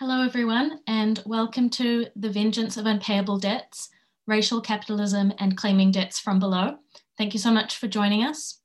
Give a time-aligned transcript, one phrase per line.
[0.00, 3.90] Hello, everyone, and welcome to The Vengeance of Unpayable Debts,
[4.26, 6.78] Racial Capitalism and Claiming Debts from Below.
[7.18, 8.62] Thank you so much for joining us.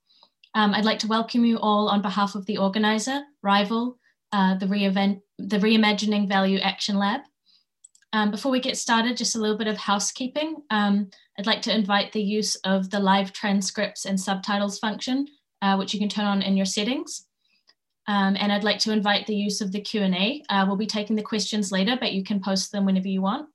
[0.53, 3.99] Um, I'd like to welcome you all on behalf of the organizer, Rival,
[4.31, 7.19] uh, the, the Reimagining Value Action Lab.
[8.13, 10.55] Um, before we get started, just a little bit of housekeeping.
[10.69, 15.27] Um, I'd like to invite the use of the live transcripts and subtitles function,
[15.61, 17.24] uh, which you can turn on in your settings.
[18.07, 20.43] Um, and I'd like to invite the use of the Q&A.
[20.49, 23.49] Uh, we'll be taking the questions later, but you can post them whenever you want.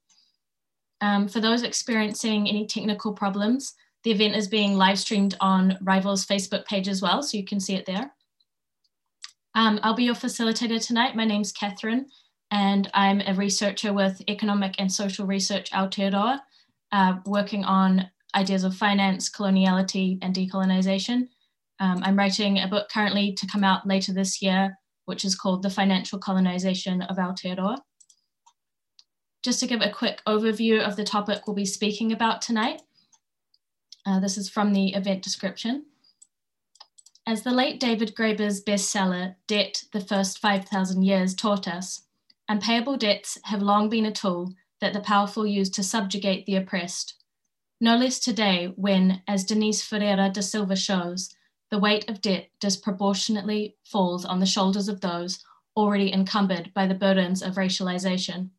[1.00, 6.26] Um, for those experiencing any technical problems, the event is being live streamed on Rival's
[6.26, 8.12] Facebook page as well, so you can see it there.
[9.54, 11.16] Um, I'll be your facilitator tonight.
[11.16, 12.06] My name's Catherine,
[12.50, 16.40] and I'm a researcher with Economic and Social Research Aotearoa,
[16.92, 21.28] uh, working on ideas of finance, coloniality, and decolonization.
[21.80, 25.62] Um, I'm writing a book currently to come out later this year, which is called
[25.62, 27.78] The Financial Colonization of Aotearoa.
[29.42, 32.82] Just to give a quick overview of the topic we'll be speaking about tonight.
[34.04, 35.86] Uh, this is from the event description.
[37.26, 42.02] As the late David Graeber's bestseller, Debt, The First 5,000 Years, taught us,
[42.48, 47.14] unpayable debts have long been a tool that the powerful use to subjugate the oppressed.
[47.80, 51.34] No less today when, as Denise Ferreira da Silva shows,
[51.70, 55.44] the weight of debt disproportionately falls on the shoulders of those
[55.76, 58.50] already encumbered by the burdens of racialization.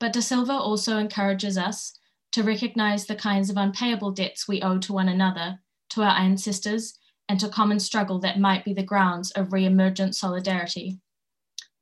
[0.00, 1.98] But da Silva also encourages us
[2.32, 5.60] to recognize the kinds of unpayable debts we owe to one another,
[5.90, 10.98] to our ancestors, and to common struggle that might be the grounds of re-emergent solidarity.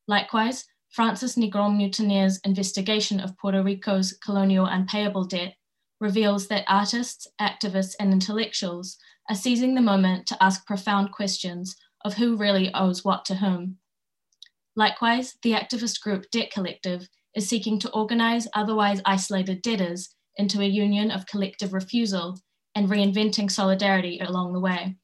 [0.07, 5.55] Likewise, Frances Negron Muntaner's investigation of Puerto Rico's colonial unpayable debt
[6.01, 8.99] reveals that artists, activists, and intellectuals
[9.31, 13.77] are seizing the moment to ask profound questions of who really owes what to whom.
[14.75, 20.67] Likewise, the activist group Debt Collective is seeking to organize otherwise isolated debtors into a
[20.67, 22.41] union of collective refusal
[22.75, 24.97] and reinventing solidarity along the way.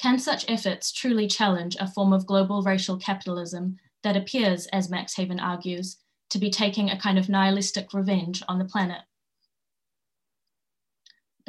[0.00, 5.14] Can such efforts truly challenge a form of global racial capitalism that appears, as Max
[5.16, 5.96] Haiven argues,
[6.30, 9.02] to be taking a kind of nihilistic revenge on the planet?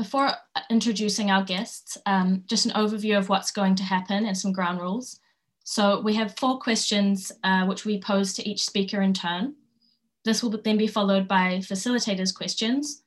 [0.02, 0.32] Before
[0.72, 4.82] introducing our guests, um, just an overview of what's going to happen and some ground
[4.82, 5.20] rules.
[5.64, 9.54] So we have four questions uh, which we pose to each speaker in turn.
[10.26, 13.04] This will then be followed by facilitators' questions.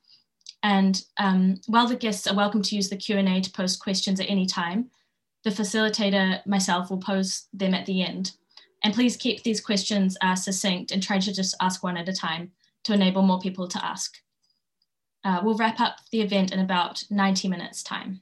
[0.63, 4.29] And um, while the guests are welcome to use the Q&A to post questions at
[4.29, 4.89] any time,
[5.43, 8.31] the facilitator, myself, will pose them at the end.
[8.85, 12.13] And please keep these questions uh, succinct and try to just ask one at a
[12.13, 12.51] time
[12.85, 14.15] to enable more people to ask.
[15.25, 18.21] Uh, we'll wrap up the event in about 90 minutes time.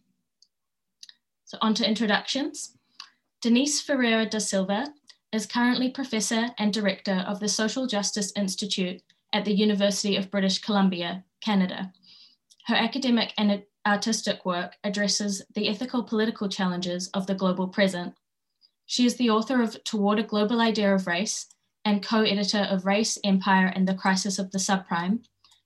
[1.43, 2.77] So on to introductions.
[3.41, 4.87] Denise Ferreira da Silva
[5.33, 9.01] is currently Professor and Director of the Social Justice Institute
[9.33, 11.91] at the University of British Columbia, Canada.
[12.67, 18.13] Her academic and artistic work addresses the ethical political challenges of the global present.
[18.85, 21.47] She is the author of Toward a Global Idea of Race
[21.83, 25.19] and co-editor of Race, Empire, and the Crisis of the Subprime,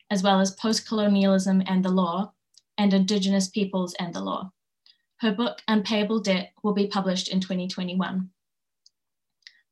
[0.10, 2.34] as well as post-colonialism and the law,
[2.78, 4.52] and indigenous peoples and the law.
[5.18, 8.30] Her book, Unpayable Debt, will be published in 2021.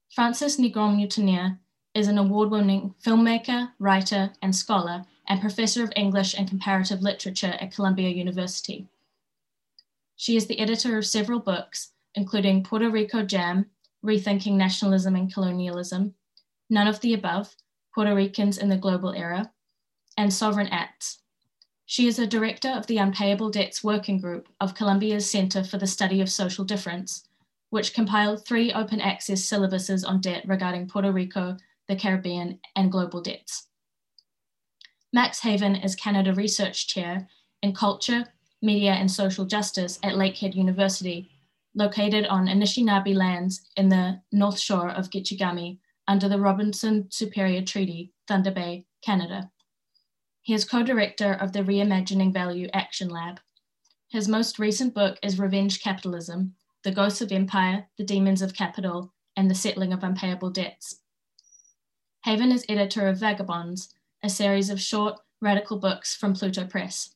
[0.09, 1.59] Frances Negron Muntaner
[1.93, 7.73] is an award-winning filmmaker, writer, and scholar, and professor of English and comparative literature at
[7.73, 8.87] Columbia University.
[10.15, 13.65] She is the editor of several books, including Puerto Rico Jam,
[14.03, 16.13] Rethinking Nationalism and Colonialism,
[16.69, 17.55] None of the Above,
[17.93, 19.51] Puerto Ricans in the Global Era,
[20.17, 21.19] and Sovereign Acts.
[21.85, 25.85] She is a director of the Unpayable Debts Working Group of Columbia's Center for the
[25.85, 27.27] Study of Social Difference,
[27.69, 33.21] which compiled three open access syllabuses on debt regarding Puerto Rico, the Caribbean, and global
[33.21, 33.67] debts.
[35.13, 37.27] Max Haiven is Canada Research Chair
[37.61, 38.25] in Culture,
[38.61, 41.29] Media, and Social Justice at Lakehead University,
[41.75, 45.77] located on Anishinaabe lands in the North Shore of Gitchigami
[46.07, 49.51] under the Robinson Superior Treaty, Thunder Bay, Canada.
[50.45, 53.39] He is co-director of the Reimagining Value Action Lab.
[54.09, 56.53] His most recent book is Revenge Capitalism,
[56.83, 61.01] The Ghosts of Empire, The Demons of Capital, and the Settling of Unpayable Debts.
[62.27, 67.15] Haiven is editor of Vagabonds, a series of short, radical books from Pluto Press.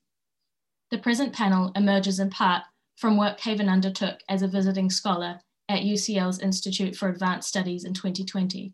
[0.89, 2.63] The present panel emerges in part
[2.95, 7.93] from work Haiven undertook as a visiting scholar at UCL's Institute for Advanced Studies in
[7.93, 8.73] 2020.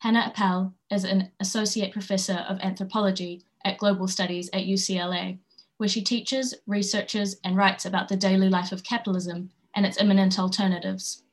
[0.00, 5.38] Hannah Appel is an associate professor of anthropology at Global Studies at UCLA,
[5.78, 10.38] where she teaches, researches, and writes about the daily life of capitalism and its imminent
[10.38, 11.24] alternatives.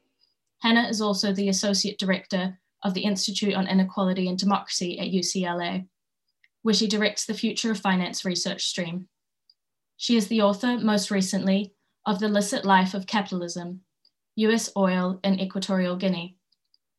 [0.60, 5.88] Hannah is also the associate director of the Institute on Inequality and Democracy at UCLA,
[6.64, 9.08] where she directs the Future of Finance research stream.
[9.98, 11.74] She is the author, most recently,
[12.04, 13.82] of The Licit Life of Capitalism,
[14.36, 16.38] US Oil in Equatorial Guinea,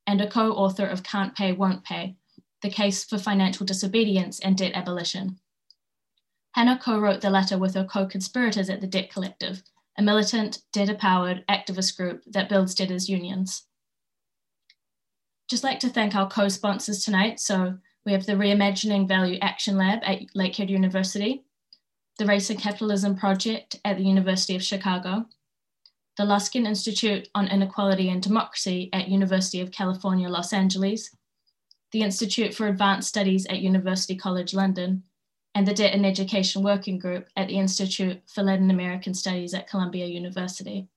[0.06, 2.17] and a co-author of Can't Pay, Won't Pay,
[2.62, 5.38] The Case for Financial Disobedience and Debt Abolition.
[6.53, 9.62] Hannah co-wrote the letter with her co-conspirators at the Debt Collective,
[9.99, 13.64] a militant, debtor-powered activist group that builds debtors' unions.
[15.49, 17.41] Just like to thank our co-sponsors tonight.
[17.41, 21.44] So we have the Reimagining Value Action Lab at Lakehead University,
[22.19, 25.26] the Race and Capitalism Project at the University of Chicago,
[26.17, 31.15] the Luskin Institute on Inequality and Democracy at University of California, Los Angeles,
[31.93, 35.03] the Institute for Advanced Studies at University College London,
[35.55, 39.69] and the Debt and Education Working Group at the Institute for Latin American Studies at
[39.69, 40.89] Columbia University.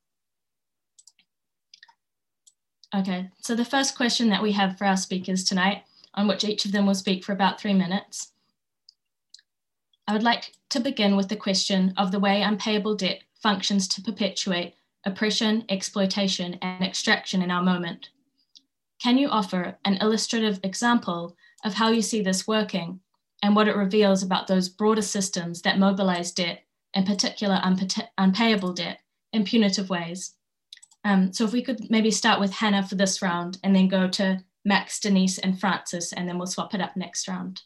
[2.96, 5.84] Okay, so the first question that we have for our speakers tonight,
[6.16, 8.32] on which each of them will speak for about three minutes.
[10.08, 14.02] I would like to begin with the question of the way unpayable debt functions to
[14.02, 14.74] perpetuate
[15.06, 18.10] oppression, exploitation, and extraction in our moment.
[19.02, 23.00] Can you offer an illustrative example of how you see this working
[23.42, 26.64] and what it reveals about those broader systems that mobilize debt,
[26.94, 27.62] in particular
[28.18, 29.00] unpayable debt,
[29.32, 30.34] in punitive ways?
[31.06, 34.10] Um, so if we could maybe start with Hannah for this round and then go
[34.10, 37.62] to Max, Denise, and Frances, and then we'll swap it up next round.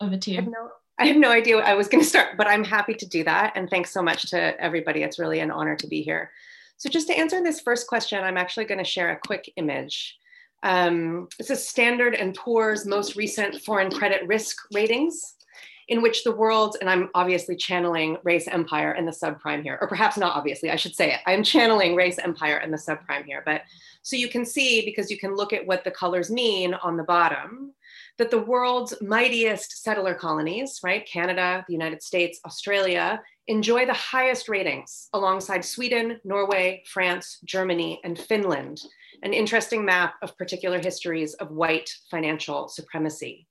[0.00, 0.42] Over to you.
[0.42, 3.22] No, I have no idea I was going to start, but I'm happy to do
[3.24, 3.52] that.
[3.54, 5.02] And thanks so much to everybody.
[5.02, 6.30] It's really an honor to be here.
[6.76, 10.16] So just to answer this first question, I'm actually going to share a quick image.
[10.62, 15.34] Um, is Standard and Poor's most recent foreign credit risk ratings
[15.88, 19.88] in which the world, and I'm obviously channeling race empire and the subprime here, or
[19.88, 21.20] perhaps not obviously, I should say it.
[21.26, 23.42] I'm channeling race empire and the subprime here.
[23.46, 23.62] But
[24.02, 27.04] so you can see, because you can look at what the colors mean on the
[27.04, 27.72] bottom,
[28.18, 34.48] that the world's mightiest settler colonies, right, Canada, the United States, Australia, enjoy the highest
[34.48, 38.80] ratings alongside Sweden, Norway, France, Germany, and Finland,
[39.22, 43.46] an interesting map of particular histories of white financial supremacy.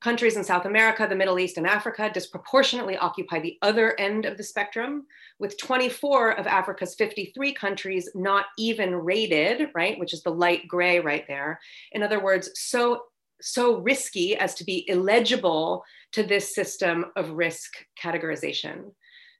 [0.00, 4.36] Countries in South America, the Middle East, and Africa disproportionately occupy the other end of
[4.36, 5.06] the spectrum,
[5.40, 11.00] with 24 of Africa's 53 countries not even rated, right, which is the light gray
[11.00, 11.58] right there.
[11.90, 13.06] In other words, so
[13.40, 18.90] so risky as to be illegible to this system of risk categorization.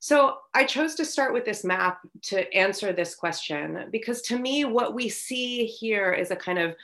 [0.01, 4.65] So I chose to start with this map to answer this question because to me,
[4.65, 6.77] what we see here is a kind of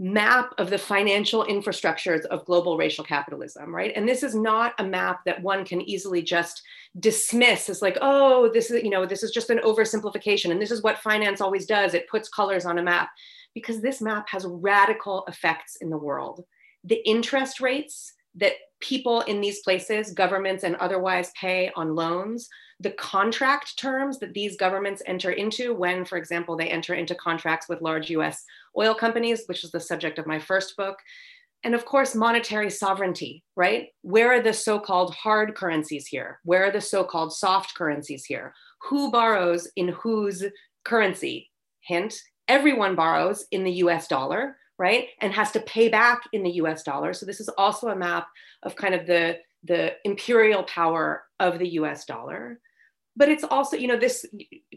[0.00, 3.92] map of the financial infrastructures of global racial capitalism, right?
[3.96, 6.62] And this is not a map that one can easily just
[7.00, 10.52] dismiss as like, oh, this is, you know, this is just an oversimplification.
[10.52, 11.94] And this is what finance always does.
[11.94, 13.08] It puts colors on a map
[13.54, 16.44] because this map has radical effects in the world.
[16.84, 22.48] The interest rates that people in these places, governments and otherwise pay on loans,
[22.80, 27.68] the contract terms that these governments enter into when, for example, they enter into contracts
[27.68, 28.44] with large US
[28.76, 30.98] oil companies, which is the subject of my first book.
[31.64, 33.88] And of course, monetary sovereignty, right?
[34.02, 36.38] Where are the so called hard currencies here?
[36.44, 38.54] Where are the so called soft currencies here?
[38.82, 40.44] Who borrows in whose
[40.84, 41.50] currency?
[41.80, 42.14] Hint,
[42.46, 45.08] everyone borrows in the US dollar, right?
[45.20, 47.12] And has to pay back in the US dollar.
[47.12, 48.28] So this is also a map
[48.62, 52.60] of kind of the, the imperial power of the US dollar.
[53.16, 54.24] But it's also, you know, this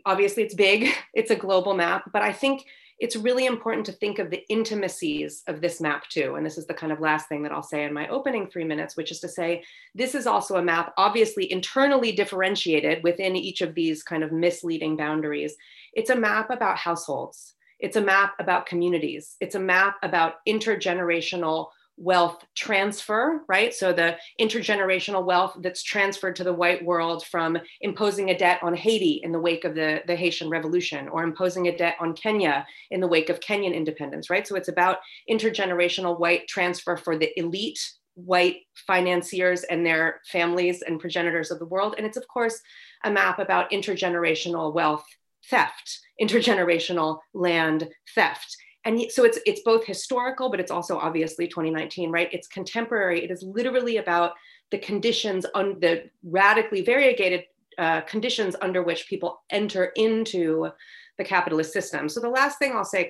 [0.06, 2.66] obviously it's big, it's a global map, but I think
[3.02, 6.36] it's really important to think of the intimacies of this map too.
[6.36, 8.64] And this is the kind of last thing that I'll say in my opening three
[8.64, 9.64] minutes, which is to say,
[9.96, 14.98] this is also a map obviously internally differentiated within each of these kind of misleading
[14.98, 15.56] boundaries.
[15.94, 17.56] It's a map about households.
[17.82, 19.36] It's a map about communities.
[19.42, 23.74] It's a map about intergenerational wealth transfer, right?
[23.74, 28.76] So the intergenerational wealth that's transferred to the white world from imposing a debt on
[28.76, 32.66] Haiti in the wake of the, the Haitian Revolution or imposing a debt on Kenya
[32.90, 34.48] in the wake of Kenyan independence, right?
[34.48, 34.98] So it's about
[35.30, 37.80] intergenerational white transfer for the elite
[38.16, 41.96] white financiers and their families and progenitors of the world.
[41.98, 42.60] And it's, of course,
[43.04, 45.06] a map about intergenerational wealth
[45.50, 48.56] theft, intergenerational land theft.
[48.84, 52.30] And so it's it's both historical, but it's also obviously 2019, right?
[52.32, 53.24] It's contemporary.
[53.24, 54.34] It is literally about
[54.72, 57.44] the conditions on the radically variegated
[57.78, 60.70] uh, conditions under which people enter into
[61.18, 62.10] the capitalist system.
[62.10, 63.10] So the last thing I'll say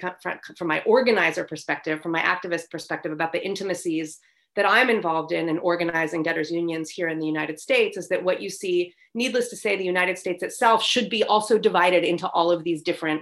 [0.57, 4.19] from my organizer perspective, from my activist perspective about the intimacies
[4.55, 8.23] that I'm involved in in organizing debtors unions here in the United States is that
[8.23, 12.27] what you see, needless to say, the United States itself should be also divided into
[12.29, 13.21] all of these different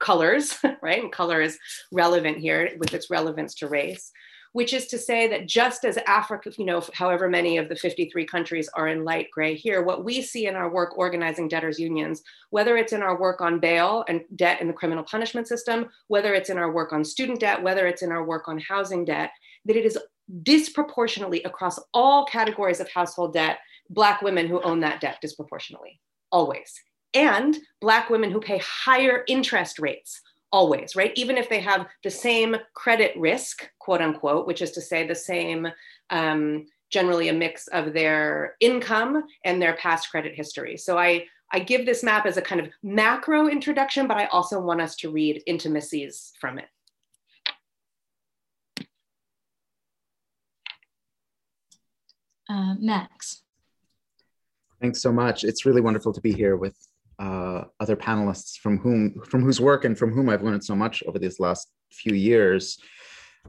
[0.00, 1.02] colors, right?
[1.02, 1.58] And color is
[1.90, 4.10] relevant here with its relevance to race,
[4.52, 8.24] which is to say that just as Africa, you know, however many of the 53
[8.26, 12.22] countries are in light gray here, what we see in our work organizing debtors unions,
[12.48, 16.32] whether it's in our work on bail and debt in the criminal punishment system, whether
[16.34, 19.30] it's in our work on student debt, whether it's in our work on housing debt,
[19.66, 19.98] that it is
[20.42, 23.58] disproportionately across all categories of household debt,
[23.90, 26.72] Black women who own that debt disproportionately, always.
[27.14, 30.20] And Black women who pay higher interest rates,
[30.50, 31.12] always, right?
[31.16, 35.14] Even if they have the same credit risk, quote unquote, which is to say the
[35.14, 35.68] same,
[36.10, 40.76] um, generally a mix of their income and their past credit history.
[40.76, 44.60] So I, I give this map as a kind of macro introduction, but I also
[44.60, 46.66] want us to read intimacies from it.
[52.48, 53.42] Uh, Max.
[54.80, 55.44] Thanks so much.
[55.44, 56.76] It's really wonderful to be here with
[57.18, 61.02] uh, other panelists from whom from whose work and from whom I've learned so much
[61.06, 62.78] over these last few years.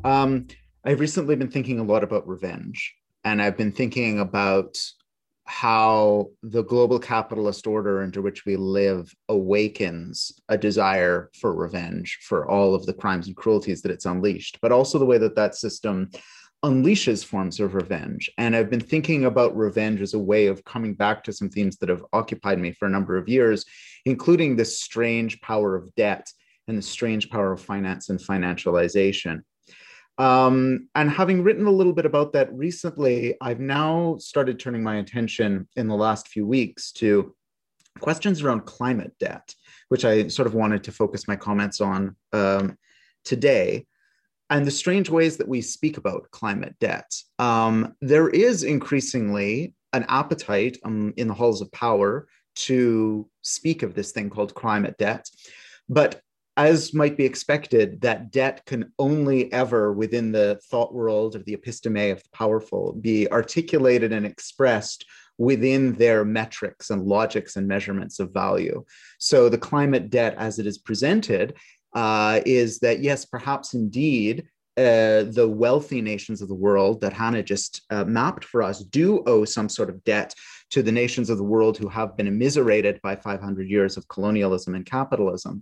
[0.04, 0.48] Um,
[0.86, 4.78] I've recently been thinking a lot about revenge, and I've been thinking about
[5.46, 12.50] how the global capitalist order into which we live awakens a desire for revenge for
[12.50, 15.56] all of the crimes and cruelties that it's unleashed, but also the way that that
[15.56, 16.10] system
[16.64, 18.32] unleashes forms of revenge.
[18.38, 21.78] And I've been thinking about revenge as a way of coming back to some themes
[21.78, 23.66] that have occupied me for a number of years,
[24.06, 26.32] including this strange power of debt
[26.68, 29.42] and the strange power of finance and financialization.
[30.18, 34.98] Um, and having written a little bit about that recently, I've now started turning my
[34.98, 37.36] attention in the last few weeks to
[38.00, 39.54] questions around climate debt,
[39.90, 42.78] which I sort of wanted to focus my comments on um,
[43.26, 43.86] today
[44.54, 47.12] and the strange ways that we speak about climate debt.
[47.40, 52.28] Um, there is increasingly an appetite um, in the halls of power
[52.68, 55.28] to speak of this thing called climate debt.
[55.90, 56.22] But
[56.56, 61.58] as might be expected, that debt can only ever, within the thought world of the
[61.58, 65.04] episteme of the powerful, be articulated and expressed
[65.40, 68.86] within their metrics and logics and measurements of value.
[69.18, 71.56] So the climate debt, as it is presented,
[71.96, 77.44] uh, is that yes, perhaps indeed uh, the wealthy nations of the world that Hannah
[77.44, 80.34] just uh, mapped for us do owe some sort of debt
[80.72, 84.74] to the nations of the world who have been immiserated by 500 years of colonialism
[84.74, 85.62] and capitalism.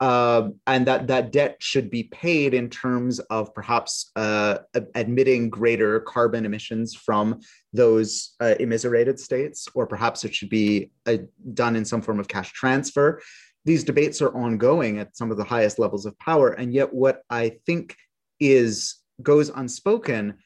[0.00, 4.56] Uh, and that that debt should be paid in terms of perhaps uh,
[4.94, 7.38] admitting greater carbon emissions from
[7.74, 11.18] those uh, immiserated states, or perhaps it should be uh,
[11.52, 13.20] done in some form of cash transfer
[13.64, 16.50] these debates are ongoing at some of the highest levels of power.
[16.50, 17.96] And yet, what I think
[18.38, 20.38] is goes unspoken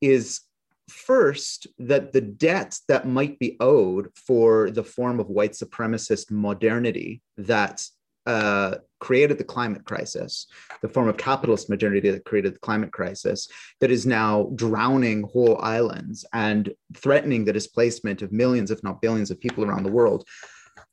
[0.00, 0.40] is
[0.88, 7.22] first that the debt that might be owed for the form of white supremacist modernity
[7.36, 7.86] that
[8.24, 10.46] uh, created the climate crisis,
[10.80, 13.48] the form of capitalist modernity that created the climate crisis,
[13.80, 19.30] that is now drowning whole islands and threatening the displacement of millions, if not billions,
[19.30, 20.24] of people around the world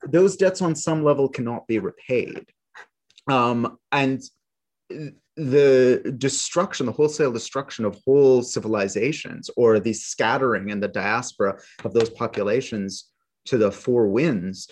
[0.08, 2.46] those debts on some level cannot be repaid.
[3.28, 4.22] Um, and
[5.36, 11.94] the destruction, the wholesale destruction of whole civilizations, or the scattering and the diaspora of
[11.94, 13.06] those populations
[13.46, 14.70] to the four winds,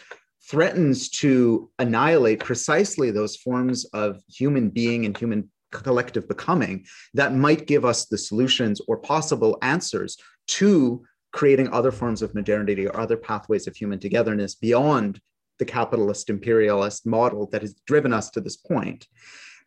[0.50, 7.68] threatens to annihilate precisely those forms of human being and human collective becoming that might
[7.68, 10.18] give us the solutions or possible answers
[10.48, 11.04] to
[11.38, 15.22] creating other forms of modernity or other pathways of human togetherness beyond
[15.60, 19.06] the capitalist imperialist model that has driven us to this point.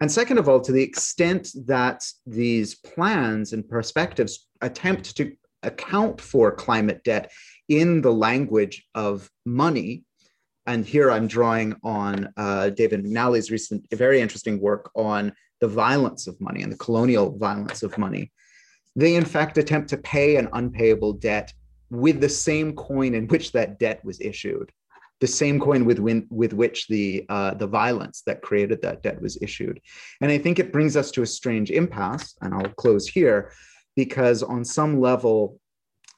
[0.00, 6.20] And second of all, to the extent that these plans and perspectives attempt to account
[6.20, 7.30] for climate debt
[7.68, 10.02] in the language of money,
[10.66, 16.26] and here I'm drawing on uh, David McNally's recent, very interesting work on the violence
[16.26, 18.32] of money and the colonial violence of money
[18.96, 21.52] they in fact attempt to pay an unpayable debt
[21.90, 24.70] with the same coin in which that debt was issued,
[25.20, 29.20] the same coin with, win, with which the, uh, the violence that created that debt
[29.20, 29.80] was issued.
[30.20, 33.52] And I think it brings us to a strange impasse, and I'll close here,
[33.96, 35.60] because on some level,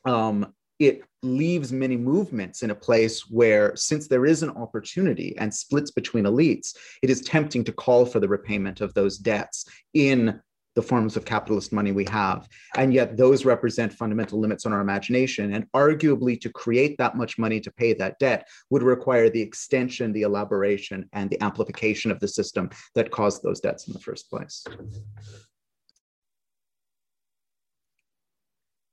[0.04, 5.54] um, it leaves many movements in a place where, since there is an opportunity and
[5.54, 9.64] splits between elites, it is tempting to call for the repayment of those debts
[9.94, 10.40] in
[10.74, 12.48] the forms of capitalist money we have.
[12.76, 15.54] And yet those represent fundamental limits on our imagination.
[15.54, 20.12] And arguably to create that much money to pay that debt would require the extension,
[20.12, 24.30] the elaboration, and the amplification of the system that caused those debts in the first
[24.30, 24.64] place.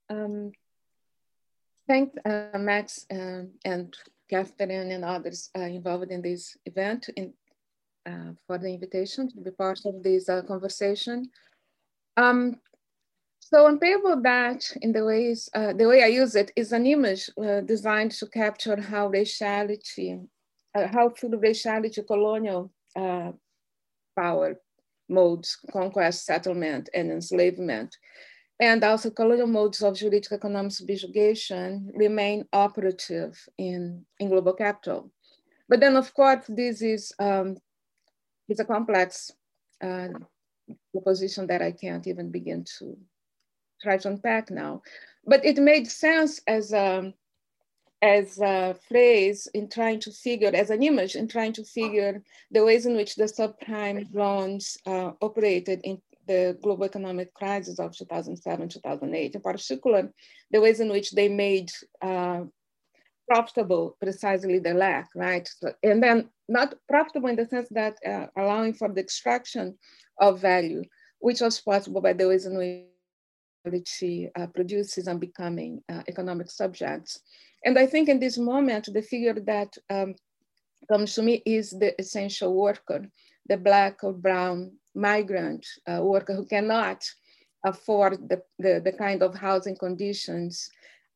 [0.09, 0.51] Um,
[1.88, 3.95] thank uh, Max um, and
[4.29, 7.09] Catherine and others uh, involved in this event.
[7.15, 7.33] In
[8.05, 11.29] uh, for the invitation to be part of this uh, conversation.
[12.19, 12.59] Um,
[13.39, 16.85] so on paper that, in the ways, uh, the way I use it is an
[16.85, 20.27] image uh, designed to capture how raciality,
[20.75, 23.31] uh, how through raciality colonial uh,
[24.17, 24.59] power
[25.07, 27.95] modes, conquest, settlement, and enslavement,
[28.59, 35.09] and also colonial modes of juridical economic subjugation remain operative in, in global capital.
[35.69, 37.57] But then of course, this is, um,
[38.49, 39.31] is a complex
[39.81, 40.09] uh,
[40.91, 42.97] proposition that I can't even begin to
[43.81, 44.81] try to unpack now.
[45.25, 47.13] But it made sense as a,
[48.01, 52.21] as a phrase in trying to figure, as an image in trying to figure
[52.51, 57.95] the ways in which the subprime loans uh, operated in the global economic crisis of
[57.95, 60.13] 2007, 2008, in particular,
[60.51, 61.71] the ways in which they made
[62.01, 62.41] uh,
[63.29, 65.48] profitable precisely the lack, right?
[65.59, 69.77] So, and then not profitable in the sense that uh, allowing for the extraction
[70.19, 70.83] of value,
[71.19, 72.86] which was possible by the ways in
[73.63, 74.03] which
[74.36, 77.19] uh, produces and becoming uh, economic subjects.
[77.63, 80.15] And I think in this moment, the figure that um,
[80.89, 83.05] comes to me is the essential worker,
[83.48, 87.03] the black or brown migrant uh, worker who cannot
[87.63, 90.69] afford the, the, the, kind of housing conditions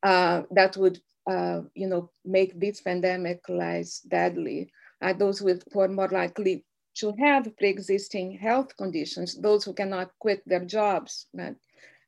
[0.03, 0.99] uh, that would
[1.29, 4.69] uh, you know, make this pandemic less deadly.
[5.01, 6.65] Uh, those with, who are more likely
[6.95, 11.27] to have pre-existing health conditions, those who cannot quit their jobs,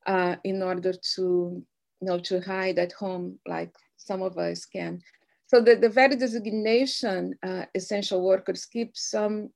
[0.05, 1.63] uh, in order to,
[2.01, 5.01] you know, to hide at home like some of us can.
[5.47, 9.49] So the, the very designation uh, essential workers keeps some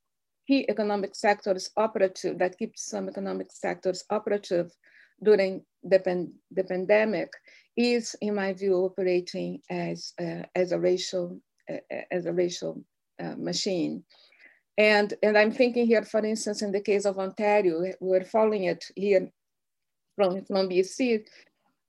[0.46, 4.72] key economic sectors operative, that keeps some economic sectors operative
[5.22, 7.30] during the, pan the pandemic
[7.80, 11.40] is, in my view, operating as, uh, as a racial,
[12.10, 12.82] as a racial
[13.22, 14.02] uh, machine.
[14.78, 18.84] And, and I'm thinking here, for instance, in the case of Ontario, we're following it
[18.96, 19.30] here
[20.16, 21.24] from, from BC,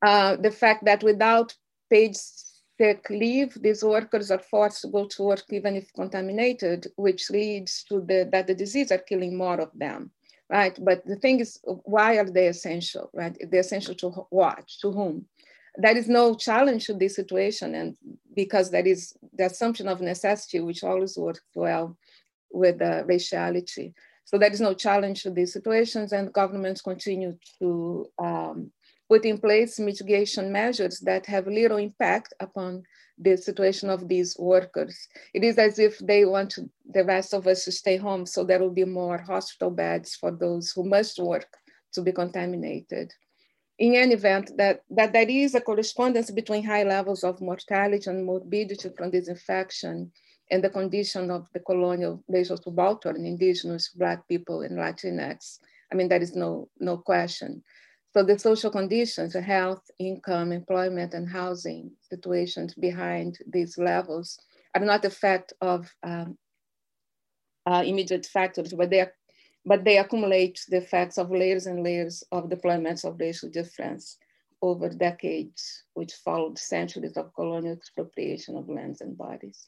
[0.06, 1.56] uh, the fact that without
[1.90, 7.30] paid sick leave, these workers are forced to go to work even if contaminated, which
[7.30, 10.12] leads to the, that the disease are killing more of them,
[10.50, 10.78] right?
[10.84, 13.38] But the thing is, why are they essential, right?
[13.50, 15.26] They're essential to what, to whom?
[15.78, 17.96] There is no challenge to this situation and
[18.36, 21.98] because that is the assumption of necessity, which always works well
[22.52, 23.94] with uh, raciality.
[24.26, 28.72] So there is no challenge to these situations and governments continue to um,
[29.10, 32.84] put in place mitigation measures that have little impact upon
[33.18, 34.98] the situation of these workers.
[35.34, 36.58] It is as if they want
[36.94, 40.32] the rest of us to stay home so there will be more hospital beds for
[40.32, 41.48] those who must work
[41.94, 43.12] to be contaminated.
[43.82, 48.24] In any event, that, that there is a correspondence between high levels of mortality and
[48.24, 50.12] morbidity from this infection
[50.52, 55.58] and the condition of the colonial racial subaltern, indigenous, black people and Latinx.
[55.92, 57.64] I mean, there is no, no question.
[58.14, 64.38] So the social conditions, the health, income, employment, and housing situations behind these levels
[64.76, 66.38] are not the fact of um,
[67.66, 69.14] uh, immediate factors, but they, are,
[69.66, 74.18] but they accumulate the effects of layers and layers of deployments of racial difference
[74.62, 79.68] over decades, which followed centuries of colonial expropriation of lands and bodies.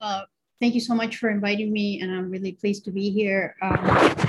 [0.00, 0.22] Uh,
[0.60, 3.56] thank you so much for inviting me, and I'm really pleased to be here.
[3.62, 4.25] Um,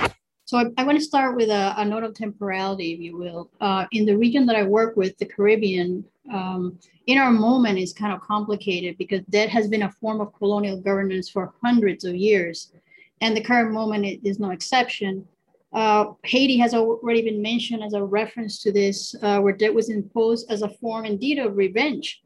[0.48, 3.50] so I, I, want to start with a, a, note of temporality, if you will.
[3.60, 7.92] Uh, in the region that I work with, the Caribbean, um, in our moment is
[7.92, 12.14] kind of complicated because that has been a form of colonial governance for hundreds of
[12.14, 12.72] years.
[13.20, 15.28] And the current moment is no exception.
[15.74, 19.90] Uh, Haiti has already been mentioned as a reference to this, uh, where debt was
[19.90, 22.22] imposed as a form indeed of revenge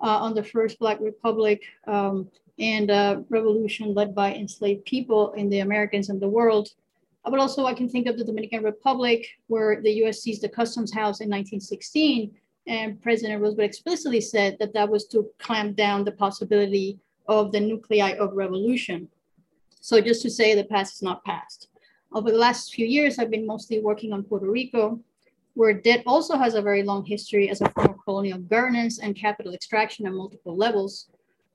[0.00, 2.26] uh, on the first Black Republic um,
[2.58, 2.88] and
[3.28, 6.70] revolution led by enslaved people in the Americans and the world.
[7.26, 10.48] Uh, but also I can think of the Dominican Republic where the US seized the
[10.48, 12.30] customs house in 1916
[12.68, 17.60] and President Roosevelt explicitly said that that was to clamp down the possibility of the
[17.60, 19.08] nuclei of revolution.
[19.80, 21.68] So just to say the past is not past.
[22.12, 25.00] Over the last few years, I've been mostly working on Puerto Rico,
[25.54, 29.14] where debt also has a very long history as a form of colonial governance and
[29.16, 31.08] capital extraction at multiple levels.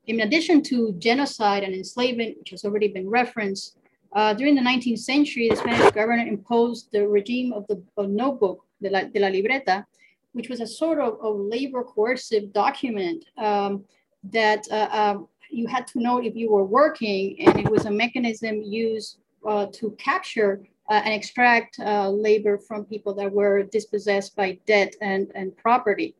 [0.08, 3.78] In addition to genocide and enslavement, which has already been referenced,
[4.14, 8.66] uh, during the 19th century, the Spanish government imposed the regime of the of notebook,
[8.82, 9.86] de la, de la libreta,
[10.34, 13.84] which was a sort of, labor coercive document um,
[14.24, 15.18] that uh, uh,
[15.50, 19.66] you had to know if you were working, and it was a mechanism used uh,
[19.74, 25.32] to capture uh, and extract uh, labor from people that were dispossessed by debt and,
[25.36, 26.16] and property.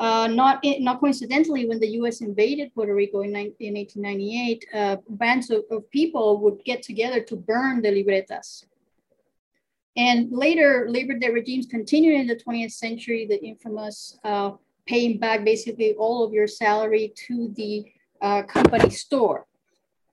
[0.00, 5.50] Uh, not, not coincidentally, when the US invaded Puerto Rico in, in 1898, uh, bands
[5.50, 8.64] of, of, people would get together to burn the libretas.
[9.98, 14.52] And later, labor debt regimes continued in the 20th century, the infamous uh,
[14.86, 17.84] paying back basically all of your salary to the
[18.22, 19.44] uh, company store.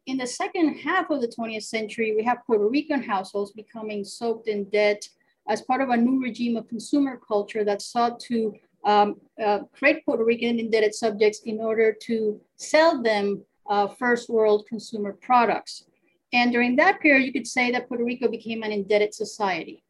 [0.06, 4.50] In the second half of the 20th century, we have Puerto Rican households becoming soaked
[4.50, 5.08] in debt
[5.47, 8.54] as part of a new regime of consumer culture that sought to
[8.88, 14.65] um, uh, create Puerto Rican indebted subjects in order to sell them uh, first world
[14.67, 15.84] consumer products.
[16.32, 19.84] And during that period, you could say that Puerto Rico became an indebted society.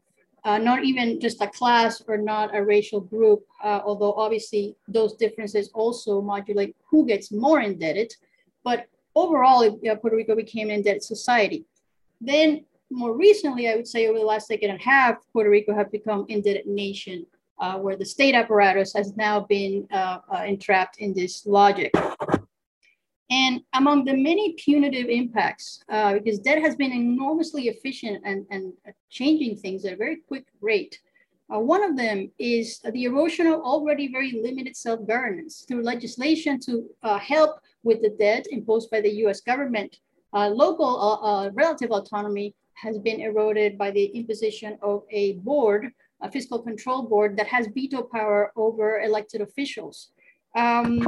[0.43, 5.13] Uh, not even just a class or not a racial group, uh, although obviously those
[5.13, 8.11] differences also modulate who gets more indebted.
[8.63, 11.65] But overall, Puerto Rico became an indebted society.
[12.19, 15.75] Then more recently, I would say over the last decade and a half, Puerto Rico
[15.75, 17.27] have become indebted nation
[17.59, 21.91] uh, where the state apparatus has now been uh, uh, entrapped in this logic.
[23.29, 28.73] And among the many punitive impacts, uh, because debt has been enormously efficient and, and
[29.09, 30.99] changing things at a very quick rate,
[31.53, 36.89] uh, one of them is the erosion of already very limited self-governance through legislation to
[37.03, 39.97] uh, help with the debt imposed by the US government.
[40.33, 47.03] local relative autonomy has been eroded by the imposition of a board a fiscal control
[47.03, 50.09] board that has veto power over elected officials.
[50.55, 51.07] Um,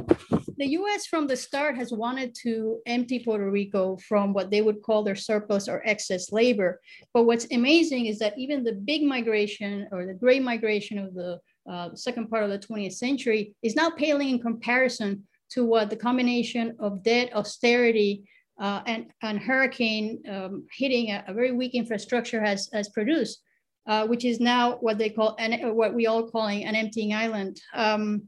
[0.57, 4.81] the US from the start has wanted to empty Puerto Rico from what they would
[4.81, 6.79] call their surplus or excess labor.
[7.13, 11.39] But what's amazing is that even the big migration or the great migration of the
[11.69, 15.95] uh, second part of the 20th century is now paling in comparison to what the
[15.95, 18.23] combination of debt, austerity,
[18.59, 23.41] uh, and, and hurricane um, hitting a, a, very weak infrastructure has, has produced
[23.87, 27.59] uh, which is now what they call an, what we all calling an emptying island,
[27.73, 28.23] um,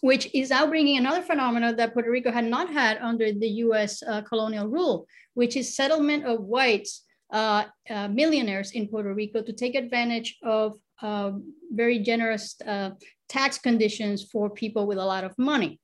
[0.00, 4.02] which is now bringing another phenomenon that Puerto Rico had not had under the U.S.
[4.02, 7.02] Uh, colonial rule, which is settlement of whites
[7.32, 12.90] uh, uh millionaires in Puerto Rico to take advantage of um, very generous uh,
[13.28, 15.80] tax conditions for people with a lot of money.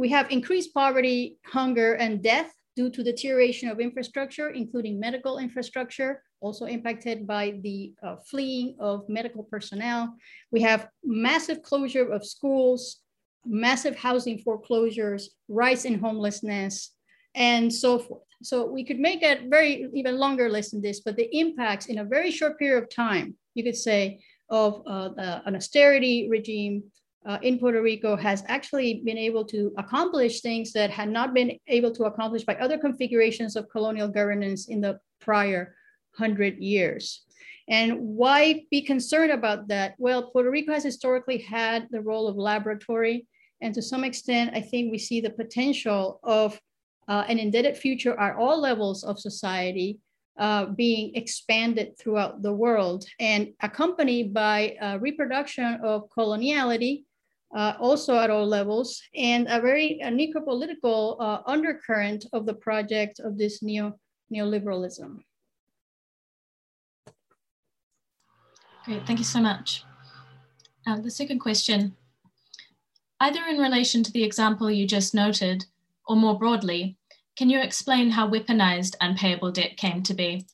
[0.00, 6.22] We have increased poverty, hunger, and death due to deterioration of infrastructure, including medical infrastructure,
[6.40, 10.14] also impacted by the uh, fleeing of medical personnel.
[10.50, 13.00] We have massive closure of schools,
[13.44, 16.92] massive housing foreclosures, rise in homelessness,
[17.34, 18.22] and so forth.
[18.42, 21.98] So we could make a very even longer list than this, but the impacts in
[21.98, 26.84] a very short period of time, you could say, of uh, an austerity regime
[27.26, 31.58] uh, in Puerto Rico has actually been able to accomplish things that had not been
[31.66, 35.74] able to accomplish by other configurations of colonial governance in the prior
[36.16, 37.24] 100 years.
[37.68, 39.94] And why be concerned about that?
[39.98, 43.26] Well, Puerto Rico has historically had the role of laboratory.
[43.60, 46.58] And to some extent, I think we see the potential of
[47.06, 49.98] uh, an indebted future at all levels of society
[50.38, 57.04] uh, being expanded throughout the world and accompanied by reproduction of coloniality,
[57.54, 63.20] uh, also at all levels, and a very a necropolitical uh, undercurrent of the project
[63.20, 63.98] of this neo
[64.32, 65.18] neoliberalism.
[68.84, 69.84] Great, thank you so much.
[70.86, 71.94] Uh, the second question,
[73.20, 75.66] either in relation to the example you just noted,
[76.06, 76.96] or more broadly,
[77.36, 80.46] can you explain how weaponized unpayable debt came to be?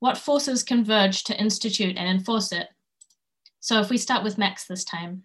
[0.00, 2.68] What forces converged to institute and enforce it?
[3.60, 5.22] So if we start with Max this time.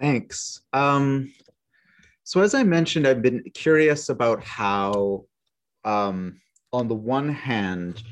[0.00, 0.62] Thanks.
[0.72, 1.32] Um,
[2.24, 5.24] so as I mentioned, I've been curious about how,
[5.84, 6.40] um,
[6.72, 8.02] on the one hand,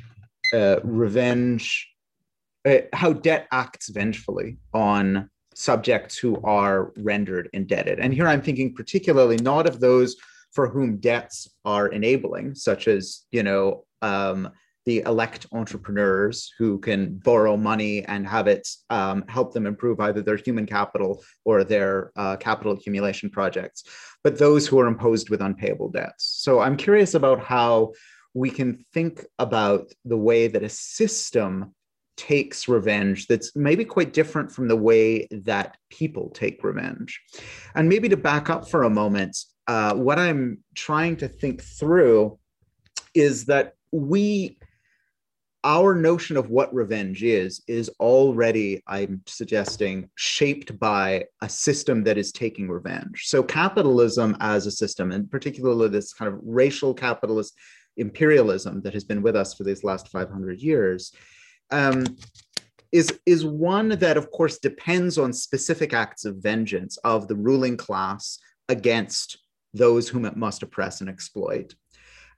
[0.53, 1.89] uh, revenge
[2.67, 7.99] uh, how debt acts vengefully on subjects who are rendered indebted.
[8.01, 10.17] And here I'm thinking particularly not of those
[10.53, 14.51] for whom debts are enabling, such as, you know, um,
[14.89, 20.23] the elect entrepreneurs who can borrow money and have it um, help them improve either
[20.23, 23.85] their human capital or their uh, capital accumulation projects,
[24.25, 26.25] but those who are imposed with unpayable debts.
[26.25, 27.93] So I'm curious about how
[28.33, 31.75] we can think about the way that a system
[32.17, 37.21] takes revenge that's maybe quite different from the way that people take revenge.
[37.75, 42.39] And maybe to back up for a moment, uh, what I'm trying to think through
[43.15, 44.58] is that we,
[45.65, 52.17] our notion of what revenge is, is already, I'm suggesting, shaped by a system that
[52.17, 53.25] is taking revenge.
[53.27, 57.55] So, capitalism as a system, and particularly this kind of racial capitalist
[57.97, 61.13] imperialism that has been with us for these last 500 years,
[61.71, 62.05] um,
[62.93, 67.77] is, is one that, of course, depends on specific acts of vengeance of the ruling
[67.77, 69.39] class against
[69.75, 71.75] those whom it must oppress and exploit.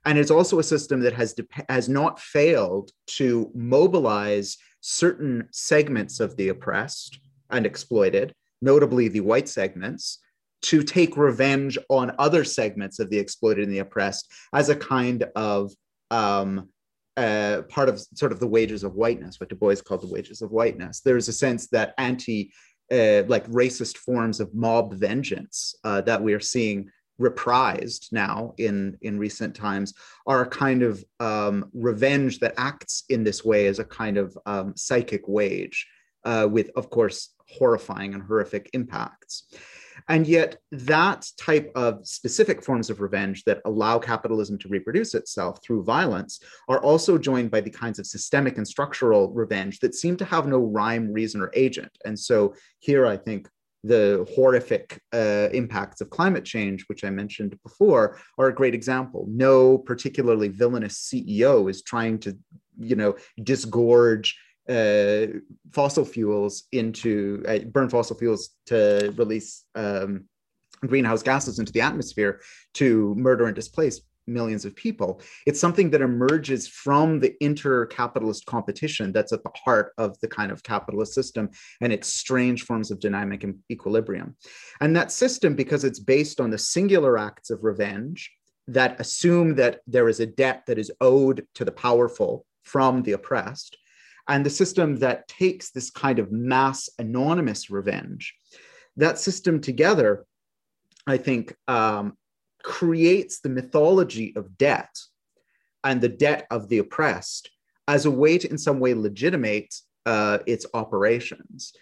[0.05, 1.35] And it's also a system that has,
[1.69, 7.19] has not failed to mobilize certain segments of the oppressed
[7.51, 10.19] and exploited, notably the white segments,
[10.63, 15.25] to take revenge on other segments of the exploited and the oppressed as a kind
[15.35, 15.71] of
[16.11, 16.69] um,
[17.17, 20.41] uh, part of sort of the wages of whiteness, what Du Bois called the wages
[20.41, 21.01] of whiteness.
[21.01, 22.51] There's a sense that anti,
[22.91, 28.97] uh, like racist forms of mob vengeance uh, that we are seeing reprised now in
[29.01, 29.93] in recent times
[30.25, 34.37] are a kind of um, revenge that acts in this way as a kind of
[34.45, 35.87] um, psychic wage,
[36.25, 39.43] uh, with of course horrifying and horrific impacts.
[40.07, 45.59] And yet, that type of specific forms of revenge that allow capitalism to reproduce itself
[45.63, 50.17] through violence are also joined by the kinds of systemic and structural revenge that seem
[50.17, 51.91] to have no rhyme, reason, or agent.
[52.05, 53.47] And so, here I think
[53.83, 59.25] the horrific uh, impacts of climate change, which I mentioned before, are a great example.
[59.27, 62.37] No particularly villainous CEO is trying to,
[62.79, 64.35] you know, disgorge
[64.69, 65.27] uh,
[65.71, 70.25] fossil fuels into uh, burn fossil fuels to release um,
[70.87, 72.41] greenhouse gases into the atmosphere
[72.75, 75.21] to murder and displace millions of people.
[75.45, 80.51] It's something that emerges from the inter-capitalist competition that's at the heart of the kind
[80.51, 81.49] of capitalist system
[81.81, 84.35] and its strange forms of dynamic equilibrium.
[84.79, 88.31] And that system, because it's based on the singular acts of revenge
[88.67, 93.13] that assume that there is a debt that is owed to the powerful from the
[93.13, 93.75] oppressed,
[94.27, 98.35] and the system that takes this kind of mass anonymous revenge,
[98.95, 100.25] that system together,
[101.07, 102.15] I think, um,
[102.63, 104.95] creates the mythology of debt
[105.83, 107.49] and the debt of the oppressed
[107.87, 109.73] as a way to, in some way, legitimate
[110.05, 111.73] uh, its operations.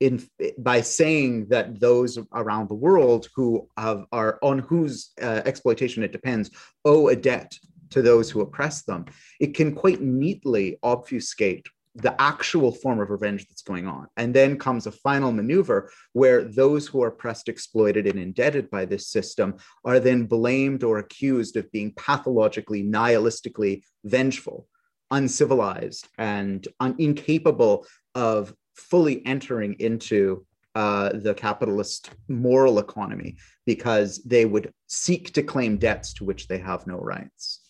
[0.00, 0.22] In,
[0.58, 6.12] by saying that those around the world who have, are on whose uh, exploitation it
[6.12, 6.50] depends
[6.84, 7.56] owe a debt
[7.90, 9.06] to those who oppress them,
[9.40, 14.08] it can quite neatly obfuscate the actual form of revenge that's going on.
[14.16, 18.84] And then comes a final maneuver where those who are oppressed, exploited, and indebted by
[18.84, 24.66] this system are then blamed or accused of being pathologically, nihilistically vengeful,
[25.10, 34.44] uncivilized, and un- incapable of fully entering into uh, the capitalist moral economy because they
[34.44, 37.63] would seek to claim debts to which they have no rights.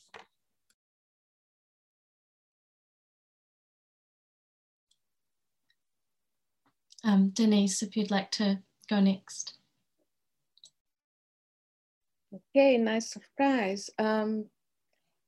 [7.04, 9.58] Um, Denise, if you'd like to go next.
[12.34, 13.90] Okay, nice surprise.
[13.98, 14.46] Um,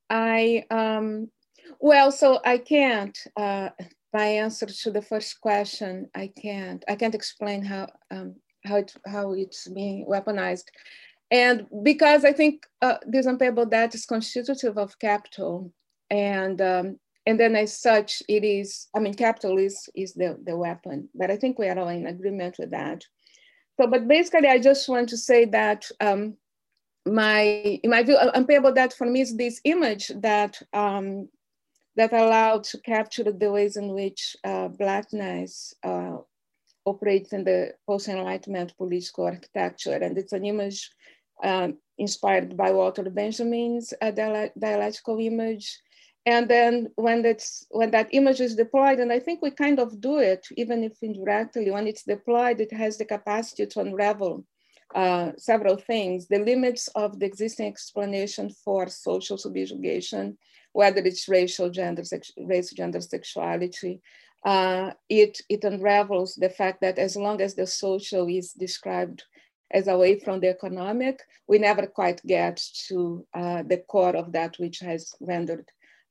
[0.08, 1.30] I, um,
[1.78, 3.68] well, so I can't, uh,
[4.12, 8.94] my answer to the first question, I can't, I can't explain how, um, how, it,
[9.06, 10.64] how it's being weaponized.
[11.30, 15.72] And because I think uh, this unpayable debt is constitutive of capital
[16.08, 21.08] and um, and then as such, it is, I mean, capital is, the, the weapon,
[21.14, 23.02] but I think we are all in agreement with that.
[23.78, 26.36] So, but basically, I just want to say that um,
[27.04, 27.42] my,
[27.82, 31.28] in my view, unpayable debt for me is this image that, um,
[31.96, 36.18] that allowed to capture the ways in which uh, Blackness uh,
[36.86, 39.94] operates in the post-enlightenment political architecture.
[39.94, 40.90] And it's an image
[41.42, 45.80] uh, inspired by Walter Benjamin's uh, dialectical image
[46.26, 50.00] and then when that's when that image is deployed, and I think we kind of
[50.00, 54.44] do it, even if indirectly, when it's deployed, it has the capacity to unravel
[54.94, 60.36] uh, several things, the limits of the existing explanation for social subjugation,
[60.72, 62.02] whether it's racial, gender,
[62.38, 64.00] race, gender, sexuality.
[64.44, 69.24] Uh, it, it unravels the fact that as long as the social is described
[69.72, 74.56] as away from the economic, we never quite get to uh, the core of that
[74.58, 75.68] which has rendered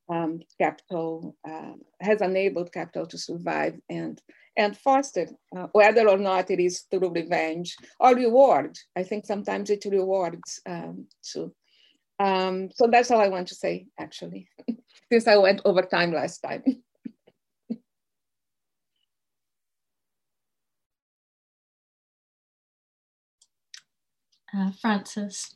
[0.09, 4.21] um, capital uh, has enabled capital to survive and
[4.57, 8.77] and foster, uh, whether or not it is through revenge or reward.
[8.95, 11.53] I think sometimes it rewards um, too.
[12.19, 14.47] Um, so that's all I want to say, actually,
[15.11, 16.63] since I went over time last time.
[24.57, 25.55] uh, Frances.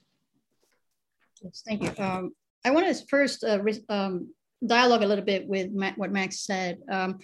[1.41, 1.93] Yes, thank you.
[2.03, 2.33] Um,
[2.65, 4.33] I want to first uh, um,
[4.65, 6.79] dialogue a little bit with what Max said.
[6.89, 7.19] Um,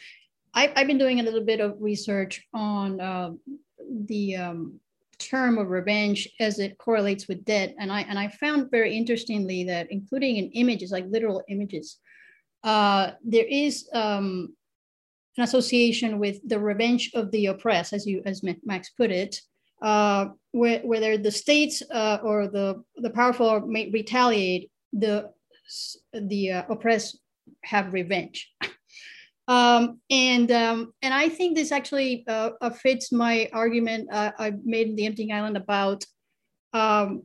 [0.54, 3.32] I, have been doing a little bit of research on uh,
[4.08, 4.80] the um,
[5.18, 9.66] term of revenge as it correlates with debt, and I and I found very interestingly
[9.66, 11.98] that including in images, like literal images,
[12.64, 14.56] uh, there is um,
[15.38, 19.42] an association with the revenge of the oppressed, as you as Max put it,
[19.82, 25.30] uh, where, whether the states uh, or the the powerful may retaliate, the
[26.14, 27.20] the uh, oppressed
[27.64, 28.52] have revenge.
[29.48, 34.88] Um, and um, and I think this actually uh, fits my argument uh, I made
[34.88, 36.04] in the Empty Island about
[36.74, 37.24] um,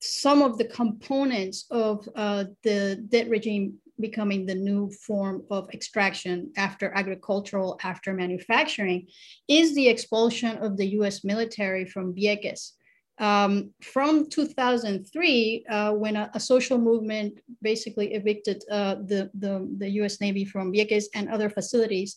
[0.00, 6.50] some of the components of uh, the debt regime becoming the new form of extraction
[6.56, 9.06] after agricultural, after manufacturing,
[9.48, 12.72] is the expulsion of the US military from Vieques.
[13.18, 19.88] Um, from 2003, uh, when a, a, social movement basically evicted uh, the, the, the,
[20.00, 22.16] US Navy from Vieques and other facilities,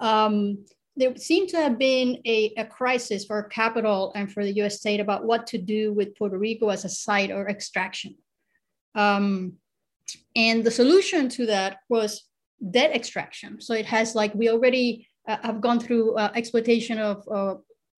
[0.00, 0.64] um,
[0.96, 5.00] there seemed to have been a, a, crisis for capital and for the US state
[5.00, 8.16] about what to do with Puerto Rico as a site or extraction.
[8.94, 9.54] Um,
[10.34, 12.24] and the solution to that was
[12.70, 13.60] debt extraction.
[13.60, 17.54] So it has like, we already uh, have gone through uh, exploitation of uh,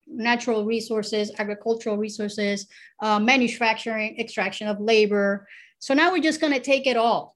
[0.09, 2.67] natural resources, agricultural resources,
[3.01, 5.47] uh, manufacturing, extraction of labor.
[5.79, 7.35] So now we're just gonna take it all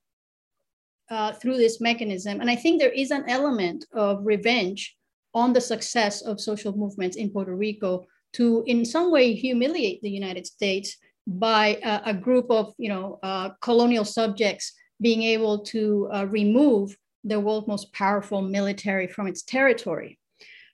[1.10, 2.42] uh, through this mechanism.
[2.42, 4.96] And I think there is an element of revenge
[5.34, 10.10] on the success of social movements in Puerto Rico to in some way humiliate the
[10.10, 16.10] United States by a, a group of you know uh, colonial subjects being able to
[16.14, 20.20] uh, remove the world's most powerful military from its territory.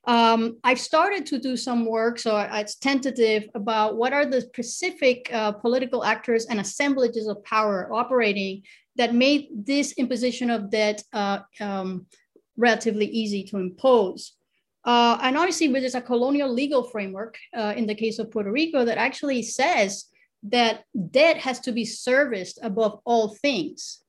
[0.05, 5.29] Um, I've started to do some work, so it's tentative about what are the specific
[5.33, 8.63] uh, political actors and assemblages of power operating
[8.95, 12.05] that made this imposition of debt uh, um,
[12.57, 14.33] relatively easy to impose.
[14.85, 18.85] Uh, and obviously, there's a colonial legal framework uh, in the case of Puerto Rico
[18.85, 20.05] that actually says
[20.43, 23.99] that debt has to be serviced above all things.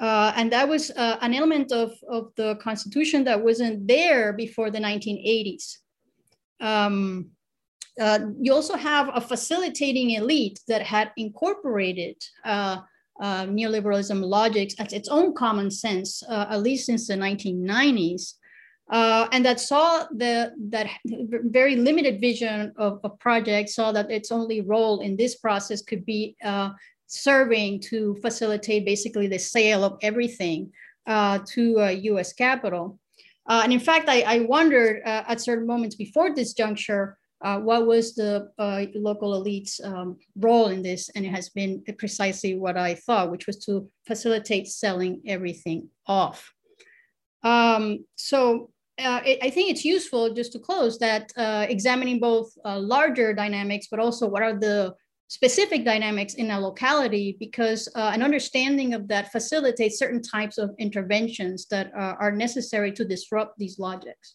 [0.00, 4.70] Uh, and that was uh, an element of, of the Constitution that wasn't there before
[4.70, 5.76] the 1980s.
[6.60, 7.30] Um,
[8.00, 12.78] uh, you also have a facilitating elite that had incorporated uh,
[13.20, 18.34] uh, neoliberalism logics as its own common sense, uh, at least since the 1990s.
[18.90, 24.32] Uh, and that saw the that very limited vision of a project saw that its
[24.32, 26.34] only role in this process could be
[27.10, 30.72] serving to facilitate basically the sale of everything
[31.06, 32.32] uh, to U.S.
[32.32, 32.98] capital.
[33.48, 37.58] Uh, and in fact, I, I wondered uh, at certain moments before this juncture uh,
[37.58, 38.48] what was the
[38.94, 43.46] local elite's um, role in this, and it has been precisely what I thought, which
[43.46, 46.52] was to facilitate selling everything off.
[47.42, 48.70] Um, so
[49.02, 53.32] uh, it, I think it's useful just to close that uh, examining both uh, larger
[53.32, 54.94] dynamics, but also what are the
[55.30, 60.74] specific dynamics in a locality, because uh, an understanding of that facilitates certain types of
[60.80, 64.34] interventions that uh, are necessary to disrupt these logics.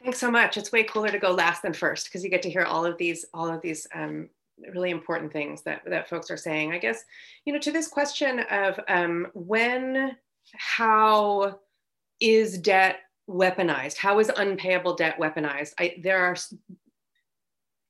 [0.00, 0.56] Thanks so much.
[0.56, 2.96] It's way cooler to go last than first because you get to hear all of
[2.98, 4.30] these, all of these um,
[4.72, 6.72] really important things that, that folks are saying.
[6.72, 7.02] I guess,
[7.46, 10.16] you know, to this question of um, when
[10.54, 11.58] how
[12.20, 13.96] is debt weaponized?
[13.96, 15.72] How is unpayable debt weaponized?
[15.80, 16.36] I, there are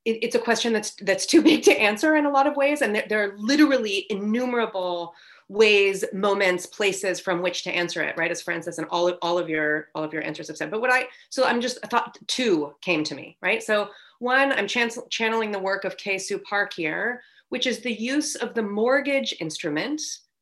[0.05, 2.81] it, it's a question that's that's too big to answer in a lot of ways,
[2.81, 5.13] and there, there are literally innumerable
[5.47, 8.31] ways, moments, places from which to answer it, right?
[8.31, 10.71] As Frances and all of all of your all of your answers have said.
[10.71, 13.61] But what I so I'm just I thought two came to me, right?
[13.61, 18.53] So one, I'm channeling the work of K-Sue Park here, which is the use of
[18.53, 19.99] the mortgage instrument,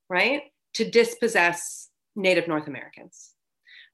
[0.10, 0.44] right,
[0.74, 3.32] to dispossess Native North Americans,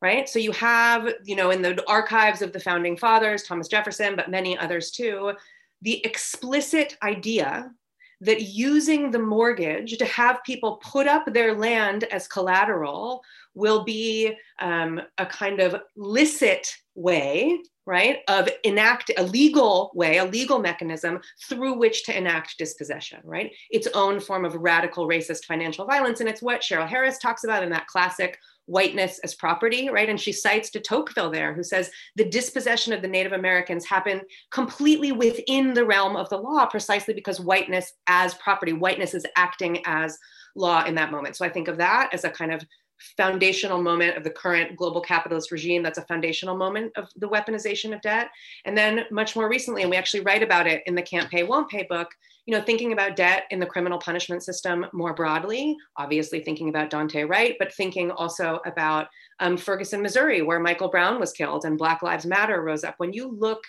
[0.02, 0.28] right?
[0.28, 4.32] So you have, you know, in the archives of the founding fathers, Thomas Jefferson, but
[4.32, 5.34] many others too,
[5.82, 7.72] the explicit idea
[8.22, 13.22] that using the mortgage to have people put up their land as collateral
[13.54, 20.26] will be um, a kind of licit way right of enact a legal way a
[20.26, 23.52] legal mechanism through which to enact dispossession right?
[23.70, 27.64] Its own form of radical racist financial violence and it's what cheryl harris talks about
[27.64, 31.92] in that classic whiteness as property right and she cites de tocqueville there who says
[32.16, 37.14] the dispossession of the native americans happened completely within the realm of the law precisely
[37.14, 40.18] because whiteness as property whiteness is acting as
[40.56, 42.66] law in that moment so i think of that as a kind of
[43.18, 45.84] foundational moment of the current global capitalist regime.
[45.84, 48.30] That's a foundational moment of the weaponization of debt.
[48.66, 51.44] And then much more recently, and we actually write about it in the Can't Pay,
[51.44, 52.10] Won't Pay book,
[52.46, 56.92] you know, thinking about debt in the criminal punishment system more broadly, obviously thinking about
[56.92, 59.08] Daunte Wright, but thinking also about
[59.40, 62.96] um, Ferguson, Missouri, where Michael Brown was killed and Black Lives Matter rose up.
[62.98, 63.64] When you look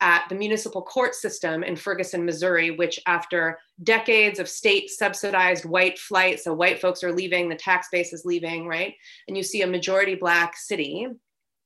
[0.00, 5.98] at the municipal court system in Ferguson, Missouri, which after decades of state subsidized white
[5.98, 8.94] flight, so white folks are leaving, the tax base is leaving, right?
[9.28, 11.06] And you see a majority Black city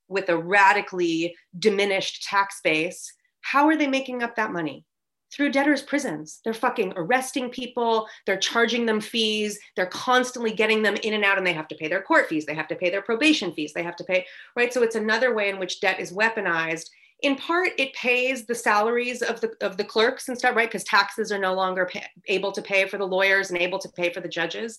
[0.07, 3.11] with a radically diminished tax base.
[3.41, 4.85] How are they making up that money?
[5.33, 6.41] Through debtors' prisons.
[6.43, 11.37] They're fucking arresting people, they're charging them fees, they're constantly getting them in and out,
[11.37, 13.71] and they have to pay their court fees, they have to pay their probation fees,
[13.73, 14.25] they have to pay,
[14.57, 14.73] right?
[14.73, 16.89] So it's another way in which debt is weaponized.
[17.21, 20.67] In part it pays the salaries of the of the clerks and stuff right?
[20.67, 23.89] Because taxes are no longer pay, able to pay for the lawyers and able to
[23.89, 24.77] pay for the judges.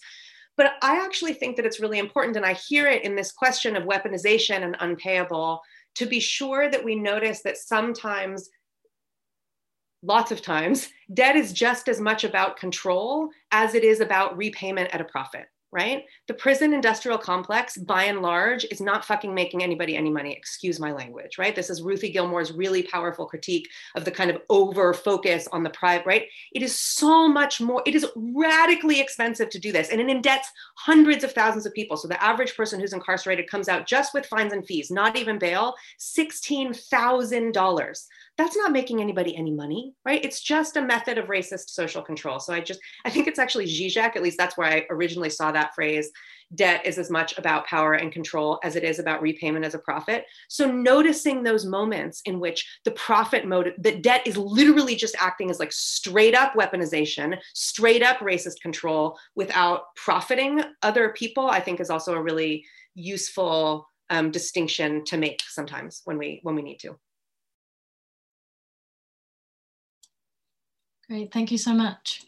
[0.57, 3.75] But i actually think that it's really important and i hear it in this question
[3.75, 5.63] of weaponization and unpayable
[5.95, 8.49] to be sure that we notice that sometimes
[10.03, 14.93] lots of times debt is just as much about control as it is about repayment
[14.95, 16.05] at a profit right?
[16.29, 20.33] The prison industrial complex, by and large, is not fucking making anybody any money.
[20.33, 21.57] Excuse my language, right?
[21.57, 25.71] This is Ruthie Gilmore's really powerful critique of the kind of over focus on the
[25.71, 26.27] private, right?
[26.53, 29.89] It is so much more, it is radically expensive to do this.
[29.89, 30.45] And it indebts
[30.77, 31.97] hundreds of thousands of people.
[31.97, 35.39] So the average person who's incarcerated comes out just with fines and fees, not even
[35.39, 38.07] bail, $16,000
[38.39, 40.25] that's not making anybody any money, right?
[40.25, 42.41] It's just a method of racist social control.
[42.41, 45.53] So I just, I think it's actually Zizek, at least that's where I originally saw
[45.53, 46.11] that phrase.
[46.55, 49.79] Debt is as much about power and control as it is about repayment as a
[49.79, 50.25] profit.
[50.49, 55.51] So noticing those moments in which the profit motive, the debt is literally just acting
[55.51, 61.81] as like straight up weaponization, straight up racist control without profiting other people, I think
[61.81, 62.65] is also a really
[62.95, 66.99] useful um, distinction to make sometimes when we when we need to.
[71.13, 72.25] Great, thank you so much.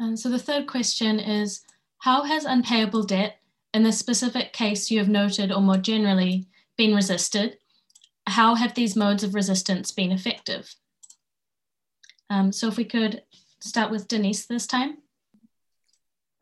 [0.00, 1.60] And so the third question is,
[1.98, 3.36] how has unpayable debt,
[3.72, 7.58] in the specific case you have noted or more generally, been resisted?
[8.26, 10.74] How have these modes of resistance been effective?
[12.28, 13.22] Um, so if we could
[13.60, 14.96] start with Denise this time.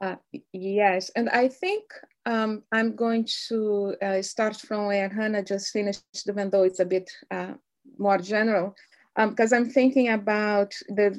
[0.03, 0.16] Uh,
[0.55, 1.82] yes, and I think
[2.24, 6.86] um, I'm going to uh, start from where Hannah just finished, even though it's a
[6.86, 7.53] bit uh,
[7.99, 8.74] more general
[9.17, 11.19] because um, I'm thinking about the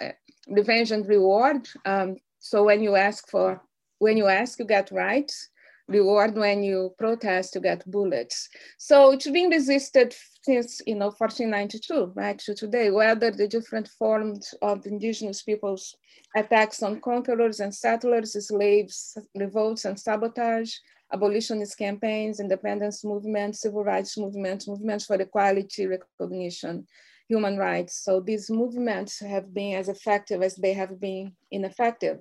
[0.00, 0.12] uh,
[0.48, 1.68] revenge and reward.
[1.84, 3.62] Um, so when you ask for,
[3.98, 5.48] when you ask, you get rights.
[5.88, 8.48] Reward when you protest, you get bullets.
[8.76, 12.90] So it's been resisted since you know 1492, right to today.
[12.90, 15.94] Whether the different forms of indigenous peoples'
[16.34, 20.74] attacks on conquerors and settlers, slaves, revolts and sabotage,
[21.12, 26.84] abolitionist campaigns, independence movements, civil rights movements, movements for equality, recognition,
[27.28, 27.96] human rights.
[28.04, 32.18] So these movements have been as effective as they have been ineffective,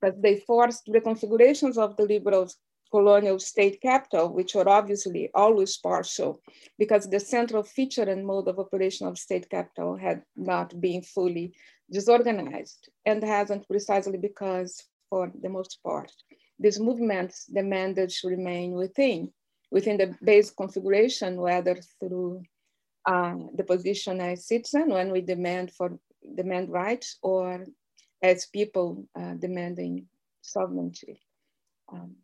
[0.00, 2.48] but they forced reconfigurations of the liberal
[2.90, 6.40] colonial state capital, which were obviously always partial,
[6.78, 11.54] because the central feature and mode of operation of state capital had not been fully
[11.90, 16.10] disorganized and hasn't precisely because, for the most part,
[16.58, 19.32] these movements demanded to remain within,
[19.70, 22.42] within the base configuration, whether through
[23.06, 25.98] uh, the position as citizen when we demand for
[26.34, 27.64] demand rights or
[28.22, 30.06] as people uh, demanding
[30.42, 31.20] sovereignty.
[31.92, 32.16] Um,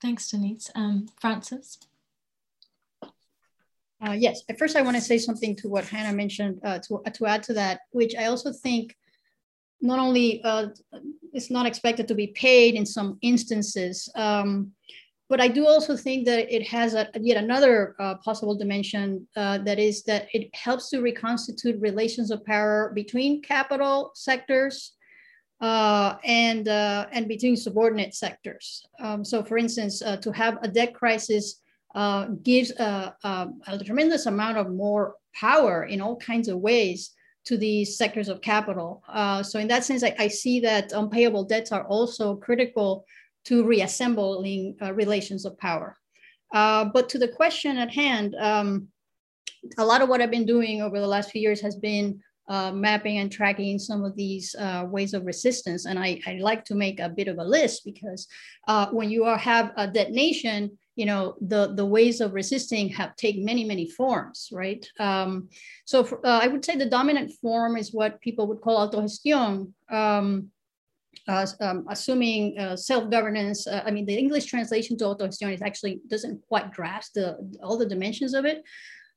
[0.00, 0.70] Thanks, Denise.
[0.74, 1.78] Um, Frances?
[3.02, 7.02] Uh, yes, at first I want to say something to what Hannah mentioned, uh, to,
[7.12, 8.94] to add to that, which I also think
[9.80, 10.68] not only uh,
[11.32, 14.72] it's not expected to be paid in some instances, um,
[15.28, 19.58] but I do also think that it has a, yet another uh, possible dimension uh,
[19.58, 24.92] that is that it helps to reconstitute relations of power between capital sectors
[25.60, 28.84] uh, and uh, and between subordinate sectors.
[29.00, 31.62] Um, so, for instance, uh, to have a debt crisis
[31.94, 37.12] uh, gives a, a, a, tremendous amount of more power in all kinds of ways
[37.46, 39.02] to these sectors of capital.
[39.08, 43.06] Uh, so in that sense, I, I, see that unpayable debts are also critical
[43.44, 45.96] to reassembling uh, relations of power.
[46.52, 48.88] Uh, but to the question at hand, um,
[49.78, 52.70] a lot of what I've been doing over the last few years has been uh,
[52.72, 55.86] mapping and tracking some of these uh, ways of resistance.
[55.86, 58.28] And I, I, like to make a bit of a list because
[58.68, 62.88] uh, when you are, have a debt detonation, you know, the, the ways of resisting
[62.88, 64.84] have take many, many forms, right?
[64.98, 65.48] Um,
[65.84, 69.72] so for, uh, I would say the dominant form is what people would call autogestión,
[69.90, 70.50] um,
[71.28, 73.66] uh, um, assuming uh, self-governance.
[73.66, 77.76] Uh, I mean, the English translation to autogestión is actually doesn't quite grasp the, all
[77.76, 78.64] the dimensions of it.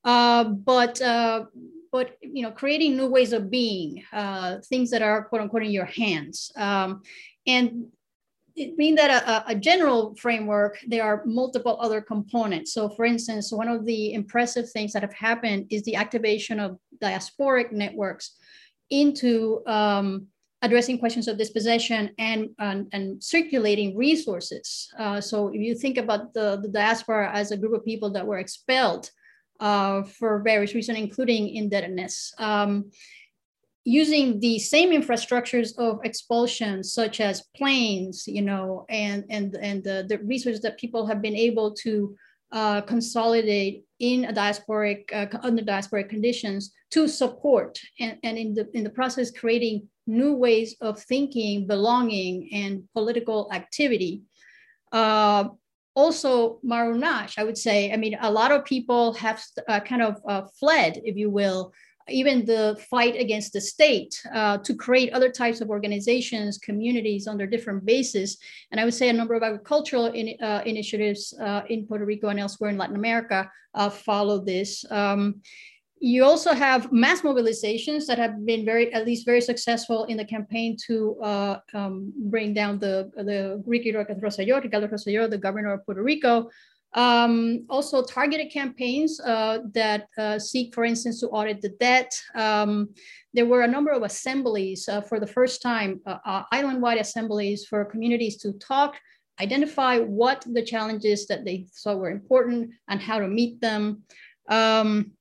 [0.04, 1.46] Uh, but uh,
[1.92, 5.72] but you know, creating new ways of being, uh, things that are quote unquote in
[5.72, 6.52] your hands.
[6.56, 7.02] Um,
[7.48, 7.88] and
[8.78, 12.74] being that a, a, general framework, there are multiple other components.
[12.74, 16.78] So for instance, one of the impressive things that have happened is the activation of
[17.02, 18.38] diasporic networks
[18.90, 20.28] into um,
[20.62, 24.92] addressing questions of dispossession and, and, and circulating resources.
[24.98, 28.26] Uh, so if you think about the, the diaspora as a group of people that
[28.26, 29.10] were expelled
[29.60, 32.92] uh, for various reasons, including indebtedness, um,
[33.86, 40.06] using the same infrastructures of expulsion, such as planes, you know, and, and, and the,
[40.08, 42.16] the resources that people have been able to
[42.52, 48.68] uh, consolidate in a diasporic, uh, under diasporic conditions to support and, and in, the,
[48.74, 54.24] in the process creating new ways of thinking, belonging, and political activity.
[54.92, 55.50] Uh,
[55.96, 60.20] also, marronage, I would say, I mean, a lot of people have uh, kind of
[60.28, 61.74] uh, fled, if you will,
[62.12, 67.46] even the fight against the state uh, to create other types of organizations, communities under
[67.46, 68.38] different bases.
[68.72, 72.30] And I would say a number of agricultural in, uh, initiatives uh, in Puerto Rico
[72.30, 74.86] and elsewhere in Latin America uh, follow this.
[74.92, 75.42] Um,
[76.02, 80.24] you also have mass mobilizations that have been very, at least very successful in the
[80.24, 86.50] campaign to uh, um, bring down the, the Ricky Rosselló, the governor of Puerto Rico,
[86.94, 92.12] um, also targeted campaigns uh, that uh, seek, for instance, to audit the debt.
[92.36, 92.90] Um,
[93.34, 97.66] there were a number of assemblies uh, for the first time, uh, uh, island-wide assemblies
[97.66, 98.96] for communities to talk,
[99.40, 104.04] identify what the challenges that they saw were important and how to meet them.
[104.50, 105.12] Um,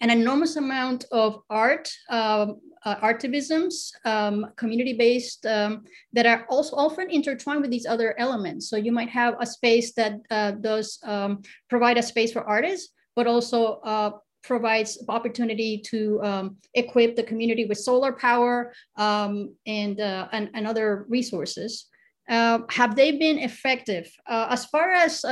[0.00, 7.10] an enormous amount of art um, uh, artivisms, um, community-based, um, that are also often
[7.10, 8.68] intertwined with these other elements.
[8.68, 12.92] So you might have a space that uh, does um, provide a space for artists,
[13.16, 14.10] but also uh,
[14.42, 20.66] provides opportunity to um, equip the community with solar power um, and, uh, and, and,
[20.66, 21.86] other resources.
[22.28, 24.10] Uh, have they been effective?
[24.28, 25.24] Uh, as far as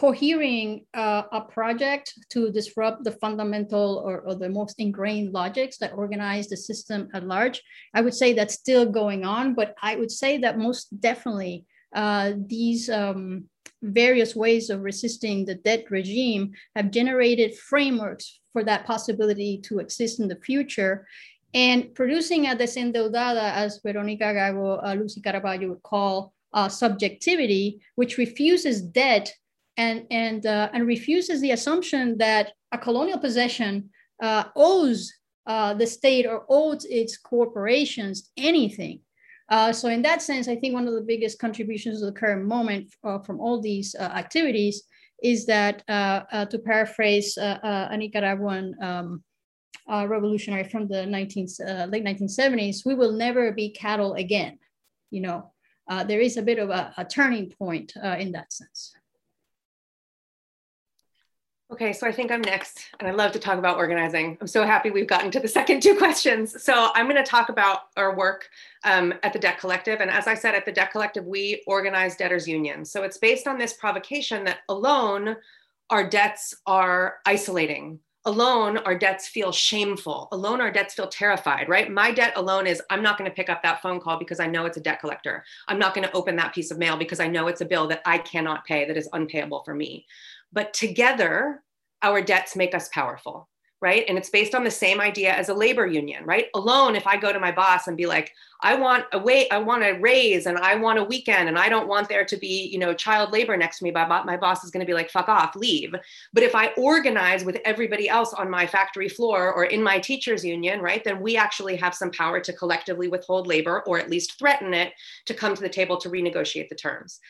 [0.00, 5.92] cohering uh, a project to disrupt the fundamental or, or, the most ingrained logics that
[5.92, 7.62] organize the system at large.
[7.92, 12.32] I would say that's still going on, but I would say that most definitely uh,
[12.46, 13.44] these um,
[13.82, 20.18] various ways of resisting the debt regime have generated frameworks for that possibility to exist
[20.18, 21.06] in the future.
[21.52, 28.16] And producing a desendeudada, as Veronica Gago, uh, Luci Cavallero would call uh, subjectivity, which
[28.16, 29.34] refuses debt
[29.76, 33.90] and, and, uh, and refuses the assumption that a colonial possession
[34.22, 35.12] uh, owes
[35.46, 39.00] uh, the state or owes its corporations anything.
[39.48, 42.44] Uh, so in that sense, I think one of the biggest contributions to the current
[42.44, 44.84] moment uh, from all these uh, activities
[45.22, 49.22] is that, to paraphrase a Nicaraguan um,
[49.88, 51.48] revolutionary from the 19,
[51.88, 54.58] late 1970s, we will never be cattle again.
[55.10, 55.52] You know,
[56.06, 58.94] there is a bit of a, a turning point in that sense.
[61.72, 64.36] Okay, so I think I'm next, and I love to talk about organizing.
[64.40, 66.60] I'm so happy we've gotten to the second two questions.
[66.60, 68.48] So I'm going to talk about our work
[68.82, 70.00] um, at the Debt Collective.
[70.00, 72.90] And as I said, at the Debt Collective, we organize debtors unions.
[72.90, 75.36] So it's based on this provocation that alone,
[75.90, 78.00] our debts are isolating.
[78.26, 80.28] Alone, our debts feel shameful.
[80.32, 81.90] Alone, our debts feel terrified, right?
[81.90, 84.46] My debt alone is I'm not going to pick up that phone call because I
[84.46, 85.42] know it's a debt collector.
[85.68, 87.86] I'm not going to open that piece of mail because I know it's a bill
[87.86, 90.04] that I cannot pay that is unpayable for me.
[90.52, 91.62] But together,
[92.02, 93.48] our debts make us powerful,
[93.80, 94.04] right?
[94.08, 96.46] And it's based on the same idea as a labor union, right?
[96.54, 98.32] Alone, if I go to my boss and be like,
[98.62, 101.68] I want a wait, I want a raise and I want a weekend and I
[101.68, 104.70] don't want there to be, you know, child labor next to me, my boss is
[104.70, 105.94] going to be like, fuck off, leave.
[106.32, 110.44] But if I organize with everybody else on my factory floor or in my teachers
[110.44, 114.38] union, right, then we actually have some power to collectively withhold labor or at least
[114.38, 114.92] threaten it
[115.26, 117.20] to come to the table to renegotiate the terms.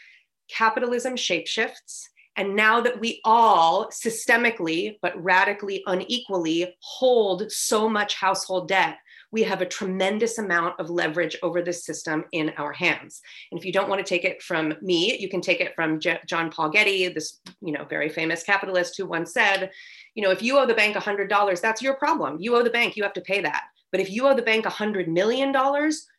[0.49, 2.07] Capitalism shapeshifts
[2.37, 8.99] and now that we all systemically, but radically unequally hold so much household debt,
[9.33, 13.21] we have a tremendous amount of leverage over this system in our hands.
[13.51, 16.01] And if you don't want to take it from me, you can take it from
[16.01, 19.71] John Paul Getty, this you know very famous capitalist who once said,
[20.15, 22.39] you know, if you owe the bank $100, that's your problem.
[22.41, 23.63] You owe the bank, you have to pay that.
[23.91, 25.55] But if you owe the bank $100 million,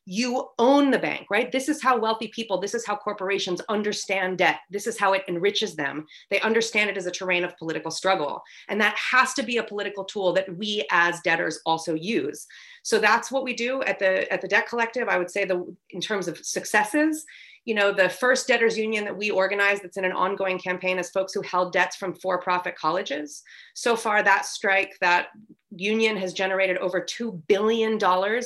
[0.06, 1.52] you own the bank, right?
[1.52, 4.60] This is how wealthy people, this is how corporations understand debt.
[4.70, 6.06] This is how it enriches them.
[6.30, 8.42] They understand it as a terrain of political struggle.
[8.68, 12.48] And that has to be a political tool that we as debtors also use.
[12.84, 15.08] So that's what we do at the at the debt collective.
[15.08, 17.26] I would say the in terms of successes,
[17.66, 21.12] you know, the first debtors union that we organized that's in an ongoing campaign is
[21.12, 23.44] folks who held debts from for-profit colleges.
[23.76, 25.28] So far, that strike, that
[25.76, 28.00] union has generated over $2 billion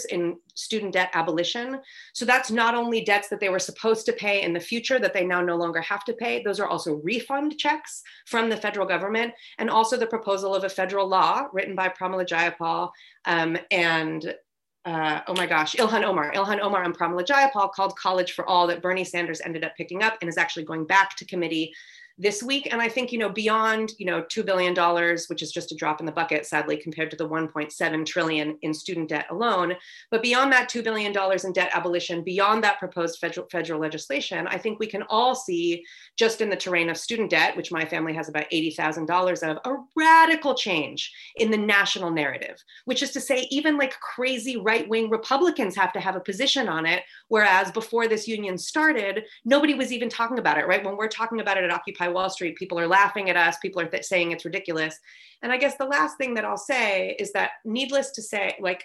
[0.10, 1.80] in student debt abolition.
[2.14, 5.14] So that's not only debts that they were supposed to pay in the future that
[5.14, 8.86] they now no longer have to pay, those are also refund checks from the federal
[8.86, 12.92] government, and also the proposal of a federal law written by Pramila Jayapal
[13.26, 14.36] um, and
[14.86, 18.68] uh, oh my gosh, Ilhan Omar, Ilhan Omar and Pramila Jayapal called College for All
[18.68, 21.74] that Bernie Sanders ended up picking up and is actually going back to committee
[22.18, 22.70] this week.
[22.72, 24.74] And I think, you know, beyond, you know, $2 billion,
[25.28, 28.74] which is just a drop in the bucket, sadly, compared to the 1.7 trillion in
[28.74, 29.76] student debt alone.
[30.12, 31.14] But beyond that $2 billion
[31.44, 35.84] in debt abolition, beyond that proposed federal, federal legislation, I think we can all see
[36.18, 39.76] just in the terrain of student debt, which my family has about $80,000 of, a
[39.96, 45.10] radical change in the national narrative, which is to say, even like crazy right wing
[45.10, 47.04] Republicans have to have a position on it.
[47.28, 50.84] Whereas before this union started, nobody was even talking about it, right?
[50.84, 53.58] When we're talking about it at Occupy Occupy Wall Street, people are laughing at us,
[53.62, 54.98] people are th- saying it's ridiculous.
[55.42, 58.84] And I guess the last thing that I'll say is that, needless to say, like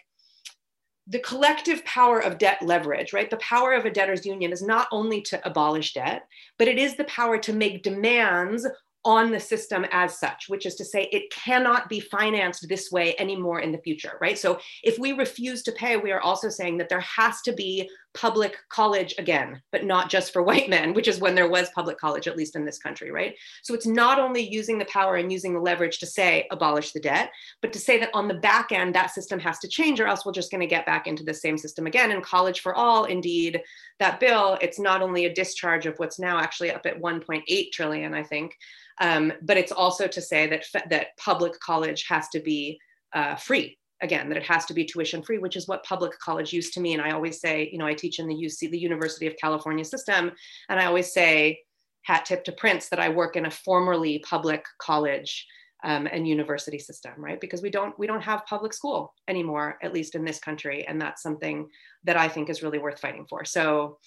[1.06, 3.30] the collective power of debt leverage, right?
[3.30, 6.26] The power of a debtors union is not only to abolish debt,
[6.58, 8.66] but it is the power to make demands
[9.04, 13.14] on the system as such, which is to say it cannot be financed this way
[13.18, 14.38] anymore in the future, right?
[14.38, 17.88] So if we refuse to pay, we are also saying that there has to be
[18.12, 21.98] public college again, but not just for white men, which is when there was public
[21.98, 23.36] college, at least in this country, right?
[23.62, 27.00] So it's not only using the power and using the leverage to say abolish the
[27.00, 27.30] debt,
[27.62, 30.26] but to say that on the back end, that system has to change or else
[30.26, 32.10] we're just gonna get back into the same system again.
[32.10, 33.62] And college for all, indeed,
[33.98, 38.14] that bill, it's not only a discharge of what's now actually up at 1.8 trillion,
[38.14, 38.56] I think,
[39.00, 42.78] um, but it's also to say that, that public college has to be
[43.12, 46.52] uh, free again that it has to be tuition free which is what public college
[46.52, 47.00] used to mean.
[47.00, 50.32] I always say you know i teach in the uc the university of california system
[50.68, 51.60] and i always say
[52.02, 55.46] hat tip to prince that i work in a formerly public college
[55.82, 57.40] um, and university system right?
[57.40, 61.00] Because we don't we don't have public school anymore at least in this country and
[61.00, 61.68] that's something
[62.04, 63.44] that i think is really worth fighting for.
[63.44, 63.98] So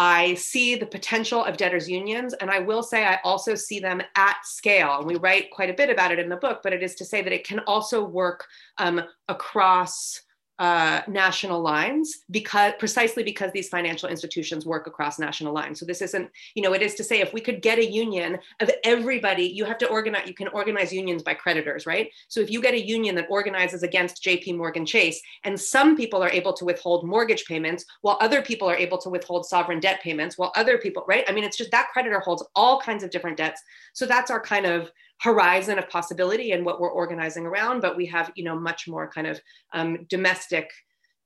[0.00, 4.00] I see the potential of debtors unions, and I will say I also see them
[4.14, 4.98] at scale.
[4.98, 7.04] And we write quite a bit about it in the book, but it is to
[7.04, 8.46] say that it can also work
[8.78, 10.20] um, across
[10.58, 15.78] uh, national lines because precisely because these financial institutions work across national lines.
[15.78, 18.38] So this isn't, you know, it is to say if we could get a union
[18.60, 22.10] of everybody, you have to organize, you can organize unions by creditors, right?
[22.26, 26.22] So if you get a union that organizes against JP Morgan Chase and some people
[26.22, 30.00] are able to withhold mortgage payments while other people are able to withhold sovereign debt
[30.02, 31.24] payments while other people, right?
[31.28, 33.62] I mean, it's just that creditor holds all kinds of different debts.
[33.92, 34.90] So that's our kind of
[35.20, 39.10] horizon of possibility and what we're organizing around, but we have, you know, much more
[39.10, 39.40] kind of
[39.72, 40.70] um, domestic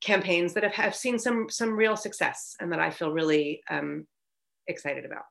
[0.01, 4.07] campaigns that have, have seen some, some real success and that I feel really um,
[4.66, 5.24] excited about.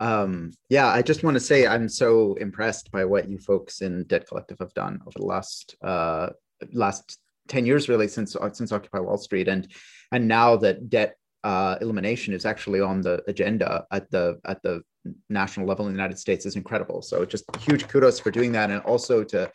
[0.00, 4.04] Um, yeah, I just want to say I'm so impressed by what you folks in
[4.04, 6.28] Debt Collective have done over the last uh,
[6.72, 7.18] last
[7.48, 9.66] 10 years really since since Occupy Wall Street and
[10.12, 14.82] and now that debt uh, elimination is actually on the agenda at the at the
[15.30, 17.02] national level in the United States is incredible.
[17.02, 19.50] So just huge kudos for doing that, and also to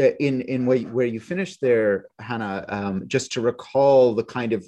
[0.00, 4.52] uh, in in where, where you finished there, Hannah, um, just to recall the kind
[4.52, 4.66] of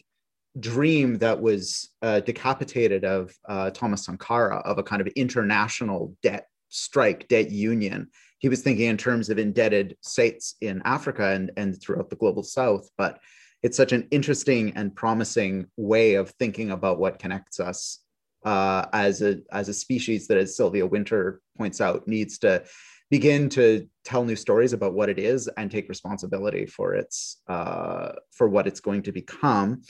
[0.60, 6.46] dream that was uh, decapitated of uh, Thomas Sankara of a kind of international debt
[6.68, 8.08] strike, debt union.
[8.38, 12.42] He was thinking in terms of indebted states in Africa and, and throughout the global
[12.42, 13.18] South, but
[13.64, 18.00] it's such an interesting and promising way of thinking about what connects us
[18.44, 22.62] uh, as a as a species that, as Sylvia Wynter points out, needs to
[23.10, 28.12] begin to tell new stories about what it is and take responsibility for its uh,
[28.32, 29.80] for what it's going to become.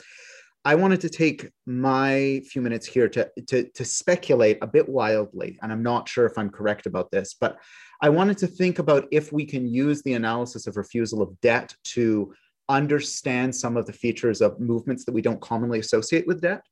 [0.64, 5.59] I wanted to take my few minutes here to, to, to speculate a bit wildly,
[5.61, 7.59] and I'm not sure if I'm correct about this, but
[8.01, 11.75] I wanted to think about if we can use the analysis of refusal of debt
[11.95, 12.33] to
[12.68, 16.62] understand some of the features of movements that we don't commonly associate with debt.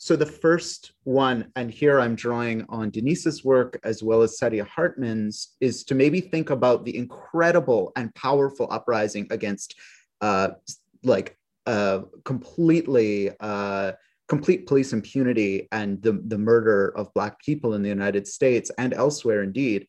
[0.00, 4.66] So the first one, and here I'm drawing on Denise's work as well as Saidiya
[4.66, 9.74] Hartman's, is to maybe think about the incredible and powerful uprising against
[10.20, 10.50] uh,
[11.02, 11.36] like
[11.66, 13.92] uh, completely uh,
[14.28, 18.92] complete police impunity and the, the murder of Black people in the United States and
[18.92, 19.88] elsewhere indeed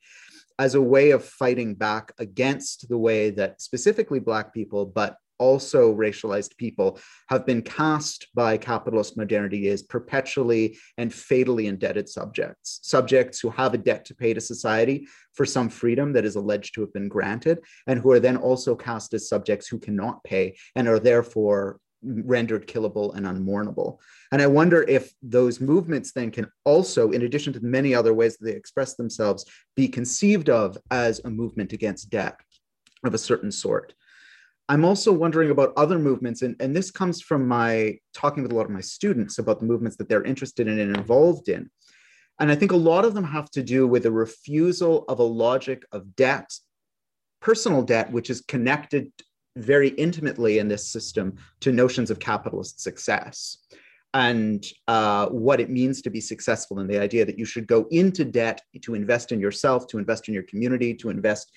[0.57, 5.95] as a way of fighting back against the way that specifically Black people, but also
[5.95, 13.39] racialized people, have been cast by capitalist modernity as perpetually and fatally indebted subjects, subjects
[13.39, 16.81] who have a debt to pay to society for some freedom that is alleged to
[16.81, 20.87] have been granted, and who are then also cast as subjects who cannot pay and
[20.87, 23.97] are therefore rendered killable and unmournable.
[24.31, 28.37] And I wonder if those movements then can also, in addition to many other ways
[28.37, 32.39] that they express themselves, be conceived of as a movement against debt
[33.03, 33.93] of a certain sort.
[34.69, 38.55] I'm also wondering about other movements, and, and this comes from my talking with a
[38.55, 41.69] lot of my students about the movements that they're interested in and involved in.
[42.39, 45.23] And I think a lot of them have to do with a refusal of a
[45.23, 46.53] logic of debt,
[47.41, 49.11] personal debt, which is connected
[49.57, 53.57] very intimately in this system to notions of capitalist success
[54.13, 57.87] and uh, what it means to be successful and the idea that you should go
[57.91, 61.51] into debt to invest in yourself to invest in your community to invest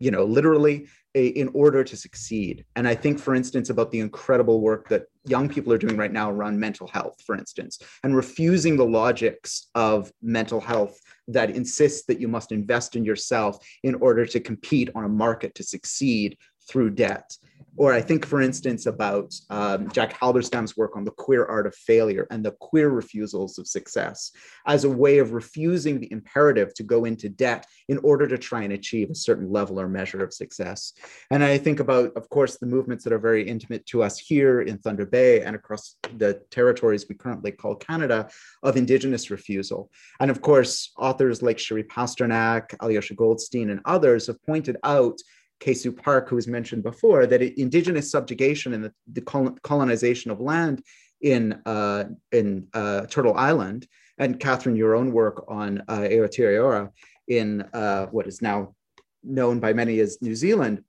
[0.00, 2.64] you know literally in order to succeed.
[2.76, 6.12] And i think for instance about the incredible work that young people are doing right
[6.12, 10.98] now around mental health for instance and refusing the logics of mental health
[11.28, 15.54] that insists that you must invest in yourself in order to compete on a market
[15.54, 16.36] to succeed
[16.68, 17.36] through debt.
[17.76, 21.74] Or I think, for instance, about um, Jack Halberstam's work on the queer art of
[21.74, 24.30] failure and the queer refusals of success
[24.66, 28.62] as a way of refusing the imperative to go into debt in order to try
[28.62, 30.92] and achieve a certain level or measure of success.
[31.30, 34.60] And I think about, of course, the movements that are very intimate to us here
[34.60, 38.28] in Thunder Bay and across the territories we currently call Canada
[38.62, 39.90] of Indigenous refusal.
[40.20, 45.18] And of course, authors like Shiri Pasternak, Alyosha Goldstein, and others have pointed out
[45.62, 49.22] K-Sue Park, who was mentioned before, that indigenous subjugation and the, the
[49.62, 50.82] colonization of land
[51.20, 53.86] in, uh, in uh, Turtle Island,
[54.18, 56.90] and Catherine, your own work on uh, Aotearoa
[57.28, 58.74] in uh, what is now
[59.22, 60.82] known by many as New Zealand,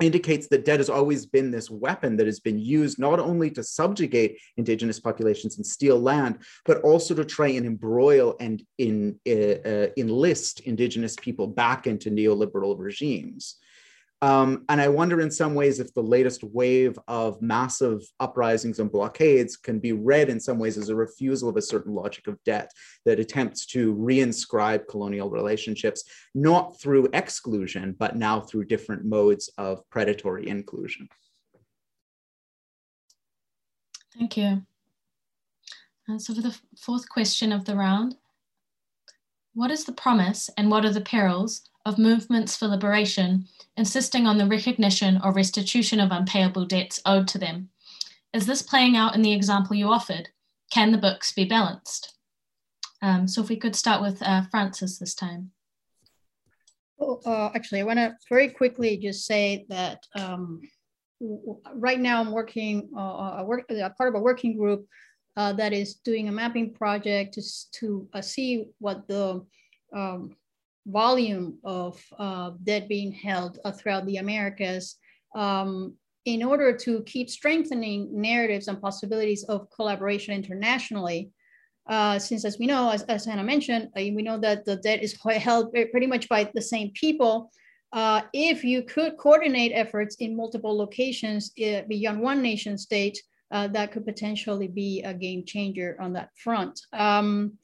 [0.00, 3.62] indicates that debt has always been this weapon that has been used not only to
[3.62, 9.68] subjugate indigenous populations and steal land, but also to try and embroil and in, uh,
[9.68, 13.56] uh, enlist indigenous people back into neoliberal regimes.
[14.22, 18.90] Um, and I wonder in some ways if the latest wave of massive uprisings and
[18.90, 22.42] blockades can be read in some ways as a refusal of a certain logic of
[22.44, 22.70] debt
[23.04, 26.04] that attempts to reinscribe colonial relationships,
[26.34, 31.08] not through exclusion, but now through different modes of predatory inclusion.
[34.18, 34.62] Thank you.
[36.08, 38.16] And so for the fourth question of the round,
[39.56, 43.46] what is the promise and what are the perils of movements for liberation,
[43.78, 47.70] insisting on the recognition or restitution of unpayable debts owed to them.
[48.34, 50.28] Is this playing out in the example you offered?
[50.70, 52.16] Can the books be balanced?
[53.00, 55.52] Um, so if we could start with uh, Frances this time.
[56.98, 60.60] Well, uh, actually, I want to very quickly just say that um,
[61.72, 64.86] right now I'm working, uh, work, a part of a working group
[65.36, 69.44] uh, that is doing a mapping project to, to uh, see what the
[69.94, 70.34] um,
[70.86, 74.96] volume of uh, debt being held uh, throughout the Americas
[75.34, 81.30] um, in order to keep strengthening narratives and possibilities of collaboration internationally.
[81.88, 85.16] Uh, since as we know, as, as Hannah mentioned, we know that the debt is
[85.36, 87.52] held pretty much by the same people.
[88.32, 94.68] If you could coordinate efforts in multiple locations beyond one nation state, that could potentially
[94.68, 96.80] be a game changer on that front.
[96.92, 97.58] Um,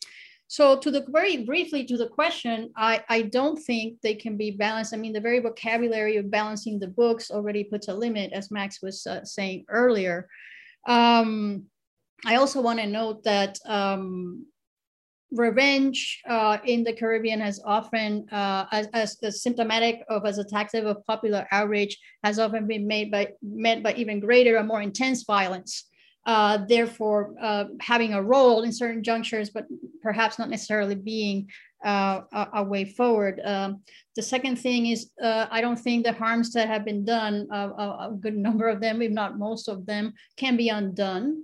[0.49, 4.51] so to the very briefly to the question, I, I don't think they can be
[4.51, 4.93] balanced.
[4.93, 8.83] I mean, the very vocabulary of balancing the books already puts a limit, as Max
[8.83, 10.29] was uh, saying earlier.
[10.87, 11.65] Um,
[12.27, 14.47] I also want to note that um,
[15.33, 20.85] revenge uh, in the Caribbean has often, uh, as, as, symptomatic of as a tactic
[20.85, 25.25] of popular outrage, has often been made by met by even greater and more intense
[25.25, 25.87] violence
[26.25, 29.67] uh, therefore uh, having a role in certain junctures, but
[30.03, 31.51] perhaps not necessarily being
[31.85, 33.41] uh, a, a, way forward.
[33.45, 33.81] Um,
[34.15, 37.57] the second thing is, uh, I don't think the harms that have been done, a,
[37.57, 41.43] a, good number of them, if not most of them, can be undone.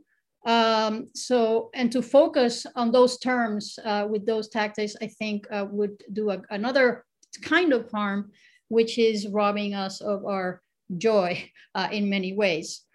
[0.49, 5.67] Um, so, and to focus on those terms uh, with those tactics, I think uh,
[5.71, 7.05] would do another
[7.43, 8.33] kind of harm,
[8.69, 10.63] which is robbing us of our
[10.97, 11.51] joy
[11.93, 12.87] in many ways.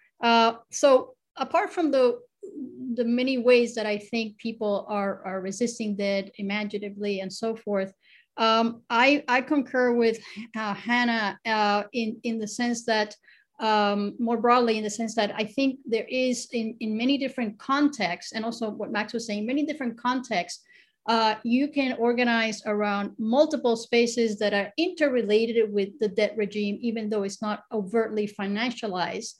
[0.70, 2.18] so apart from the
[2.94, 7.92] the many ways that I think people are are resisting that imaginatively and so forth,
[8.36, 10.18] um, I I concur with
[10.56, 13.14] uh, Hannah uh, in in the sense that
[13.60, 17.58] um, more broadly in the sense that I think there is in in many different
[17.58, 20.62] contexts and also what Max was saying many different contexts.
[21.06, 27.10] Uh, you can organize around multiple spaces that are interrelated with the debt regime, even
[27.10, 29.34] though it's not overtly financialized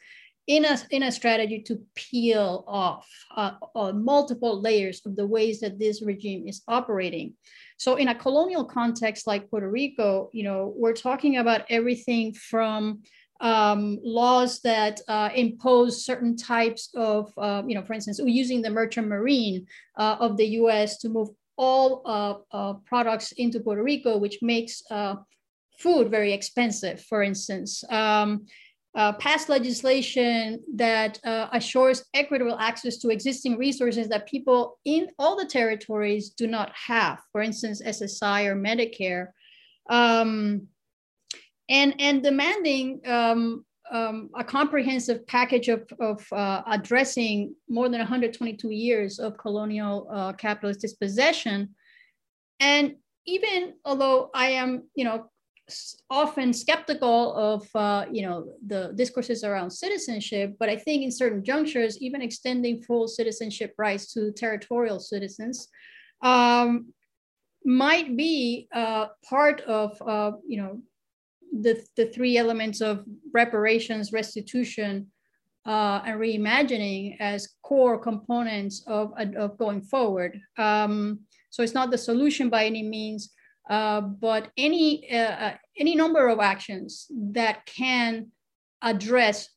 [0.47, 5.61] in a, in a strategy to peel off uh, uh, multiple layers of the ways
[5.61, 7.33] that this regime is operating.
[7.79, 13.03] So in a colonial context like Puerto Rico, you know, we're talking about everything from
[13.45, 18.71] um, laws that uh, impose certain types of, uh, you know, for instance, using the
[18.71, 19.67] merchant marine
[19.99, 24.83] uh, of the US to move all uh, uh, products into Puerto Rico, which makes
[24.91, 25.17] uh,
[25.79, 27.85] food very expensive, for instance.
[27.91, 28.47] Um,
[28.95, 35.37] uh, pass legislation that uh, assures equitable access to existing resources that people in all
[35.37, 39.29] the territories do not have, for instance, SSI or Medicare,
[39.91, 40.69] um,
[41.69, 48.71] and, and demanding um, um, a comprehensive package of, of uh, addressing more than 122
[48.71, 51.75] years of colonial uh, capitalist dispossession.
[52.61, 52.97] And
[53.27, 55.31] even although I am, you know,
[56.11, 61.43] often skeptical of uh, you know the discourses around citizenship, but I think in certain
[61.43, 65.69] junctures, even extending full citizenship rights to territorial citizens
[66.23, 66.93] um,
[67.65, 70.83] might be uh, part of uh, you know
[71.63, 75.07] the the three elements of reparations, restitution,
[75.67, 80.41] uh, and reimagining as core components of, of going forward.
[80.59, 83.33] Um, so it's not the solution by any means,
[83.71, 88.31] uh, but any, uh, uh, any number of actions that can
[88.83, 89.49] address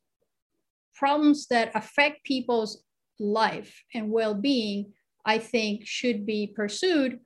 [0.95, 2.83] problems that affect people's
[3.19, 4.93] life and well-being,
[5.25, 7.19] I think should be pursued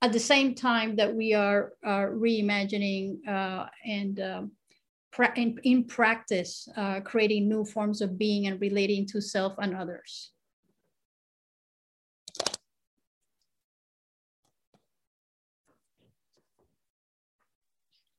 [0.00, 4.52] at the same time that we are, are reimagining uh, and um,
[5.36, 10.30] in, in, practice, uh, creating new forms of being and relating to self and others.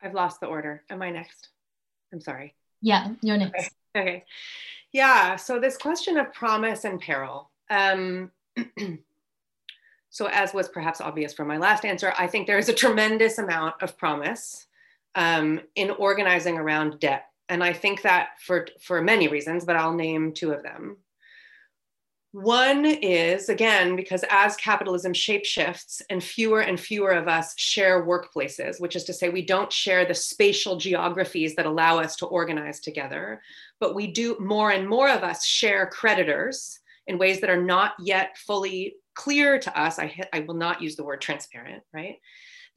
[0.01, 0.83] I've lost the order.
[0.89, 1.49] Am I next?
[2.13, 2.55] I'm sorry.
[2.81, 3.71] Yeah, you're next.
[3.95, 4.01] Okay.
[4.01, 4.23] okay.
[4.91, 5.35] Yeah.
[5.35, 7.51] So this question of promise and peril.
[7.69, 8.31] Um,
[10.09, 13.37] so as was perhaps obvious from my last answer, I think there is a tremendous
[13.37, 14.67] amount of promise
[15.15, 17.25] um, in organizing around debt.
[17.47, 20.97] And I think that for, for many reasons, but I'll name two of them.
[22.31, 28.79] One is, again, because as capitalism shapeshifts and fewer and fewer of us share workplaces,
[28.79, 32.81] which is to say, we don't share the spatial geographies that allow us to organize
[32.81, 33.41] together,
[33.79, 37.93] but we do more and more of us share creditors in ways that are not
[37.99, 39.99] yet fully clear to us.
[39.99, 42.15] I, I will not use the word transparent, right?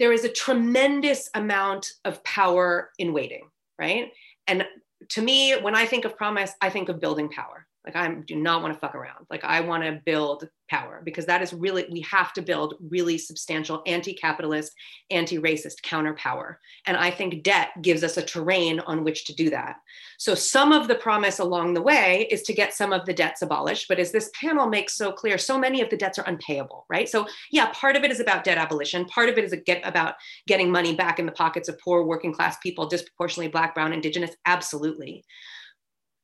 [0.01, 4.11] There is a tremendous amount of power in waiting, right?
[4.49, 4.67] And
[5.11, 8.37] to me, when I think of promise, I think of building power like I do
[8.37, 9.27] not want to fuck around.
[9.29, 13.19] Like I want to build power because that is really, we have to build really
[13.19, 14.73] substantial anti-capitalist,
[15.11, 16.61] anti-racist counter power.
[16.87, 19.77] And I think debt gives us a terrain on which to do that.
[20.19, 23.43] So some of the promise along the way is to get some of the debts
[23.43, 23.89] abolished.
[23.89, 27.09] But as this panel makes so clear, so many of the debts are unpayable, right?
[27.09, 29.05] So yeah, part of it is about debt abolition.
[29.07, 30.15] Part of it is get, about
[30.47, 34.31] getting money back in the pockets of poor working class people, disproportionately black, brown, indigenous,
[34.47, 35.25] absolutely.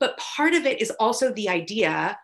[0.01, 2.19] But part of it is also the idea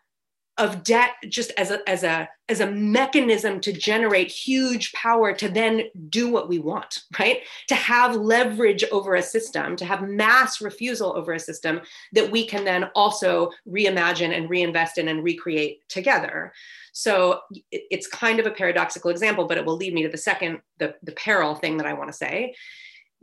[0.57, 5.49] of debt just as a, as a as a mechanism to generate huge power to
[5.49, 7.39] then do what we want right?
[7.69, 11.81] To have leverage over a system to have mass refusal over a system
[12.13, 16.53] that we can then also reimagine and reinvest in and recreate together.
[16.93, 17.41] So
[17.73, 20.95] it's kind of a paradoxical example but it will lead me to the second the,
[21.03, 22.55] the peril thing that i want to say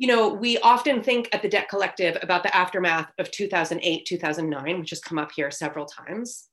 [0.02, 4.80] you know, we often think at the Debt Collective about the aftermath of 2008, 2009,
[4.80, 6.48] which has come up here several times.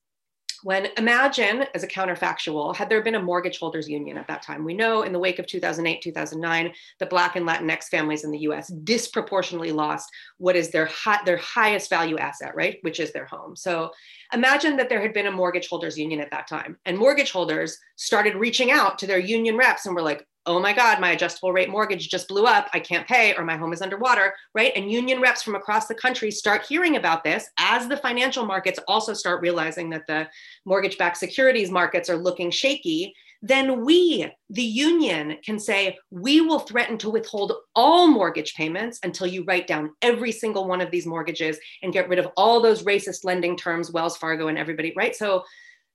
[0.61, 4.63] When imagine, as a counterfactual, had there been a mortgage holders union at that time?
[4.63, 8.37] We know in the wake of 2008, 2009, the Black and Latinx families in the
[8.39, 12.77] US disproportionately lost what is their, high, their highest value asset, right?
[12.81, 13.55] Which is their home.
[13.55, 13.89] So
[14.31, 17.79] imagine that there had been a mortgage holders union at that time, and mortgage holders
[17.95, 21.53] started reaching out to their union reps and were like, oh my God, my adjustable
[21.53, 22.69] rate mortgage just blew up.
[22.73, 24.71] I can't pay, or my home is underwater, right?
[24.75, 28.79] And union reps from across the country start hearing about this as the financial markets
[28.87, 30.27] also start realizing that the
[30.65, 33.13] mortgage backed securities markets are looking shaky.
[33.43, 39.27] Then we, the union, can say, we will threaten to withhold all mortgage payments until
[39.27, 42.83] you write down every single one of these mortgages and get rid of all those
[42.83, 45.15] racist lending terms, Wells Fargo and everybody, right?
[45.15, 45.43] So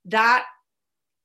[0.05, 0.45] that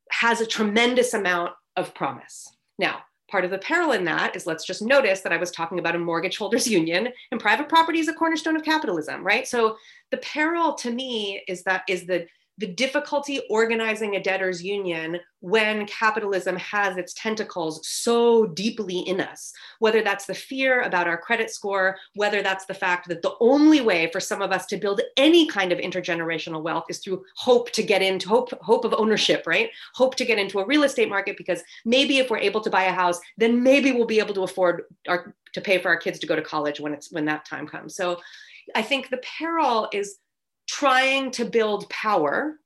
[0.09, 2.49] has a tremendous amount of promise.
[2.79, 5.79] Now, Part of the peril in that is let's just notice that I was talking
[5.79, 9.47] about a mortgage holders union and private property is a cornerstone of capitalism, right?
[9.47, 9.77] So
[10.11, 12.27] the peril to me is that is the
[12.59, 19.53] the difficulty organizing a debtors union when capitalism has its tentacles so deeply in us
[19.79, 23.79] whether that's the fear about our credit score whether that's the fact that the only
[23.79, 27.71] way for some of us to build any kind of intergenerational wealth is through hope
[27.71, 29.69] to get into hope hope of ownership right?
[29.95, 32.83] Hope to get into a real estate market because maybe if we're able to buy
[32.83, 36.19] a house then maybe we'll be able to afford our to pay for our kids
[36.19, 37.95] to go to college when it's when that time comes.
[37.95, 38.19] So
[38.75, 40.17] i think the peril is
[40.69, 42.59] trying to build power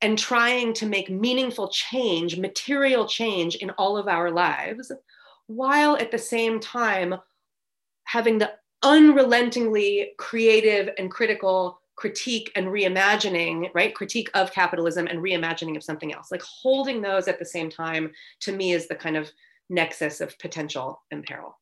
[0.00, 4.90] and trying to make meaningful change, material change in all of our lives,
[5.46, 7.14] while at the same time
[8.02, 8.50] having the
[8.82, 13.94] unrelentingly creative and critical critique and reimagining, right?
[13.94, 16.32] Critique of capitalism and reimagining of something else.
[16.32, 18.10] Like holding those at the same time
[18.40, 19.30] to me is the kind of
[19.70, 21.56] nexus of potential and peril.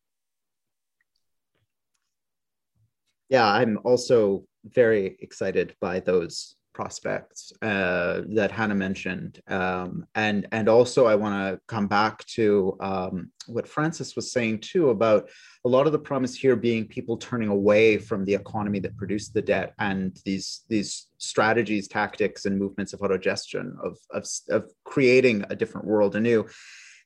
[3.28, 10.68] Yeah, I'm also very excited by those prospects uh, that Hannah mentioned, um, and and
[10.68, 15.28] also I want to come back to um, what Frances was saying too about
[15.64, 19.34] a lot of the promise here being people turning away from the economy that produced
[19.34, 25.44] the debt and these these strategies, tactics, and movements of autogestion of of, of creating
[25.50, 26.46] a different world anew,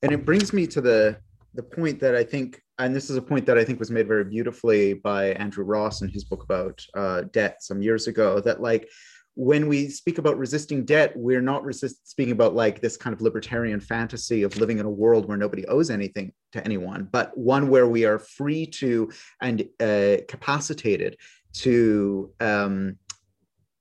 [0.02, 1.16] and it brings me to the
[1.54, 4.06] the point that I think, and this is a point that I think was made
[4.06, 8.60] very beautifully by Andrew Ross in his book about uh, debt some years ago, that
[8.60, 8.88] like
[9.34, 13.20] when we speak about resisting debt, we're not resist, speaking about like this kind of
[13.20, 17.68] libertarian fantasy of living in a world where nobody owes anything to anyone, but one
[17.68, 19.10] where we are free to
[19.42, 21.18] and uh, capacitated
[21.52, 22.96] to um,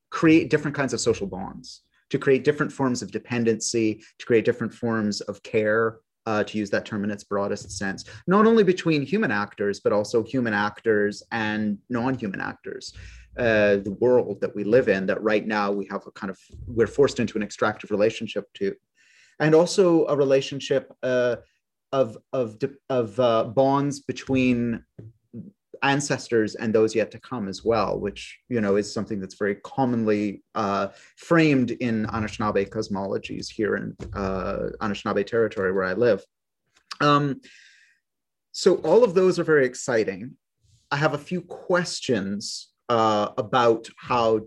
[0.09, 4.73] create different kinds of social bonds, to create different forms of dependency, to create different
[4.73, 9.01] forms of care, uh, to use that term in its broadest sense, not only between
[9.01, 12.93] human actors, but also human actors and non human actors.
[13.37, 16.39] Uh, the world that we live in, that right now we have a kind of,
[16.67, 18.73] we're forced into an extractive relationship to.
[19.39, 21.35] And also a relationship uh,
[21.91, 22.57] of, of,
[22.89, 24.83] of uh, bonds between
[25.85, 29.55] ancestors and those yet to come as well, which you know is something that's very
[29.55, 36.23] commonly uh, framed in Anishinaabe cosmologies here in uh, Anishinaabe territory where I live.
[37.01, 37.41] Um,
[38.51, 40.31] so all of those are very exciting.
[40.91, 44.41] I have a few questions uh, about how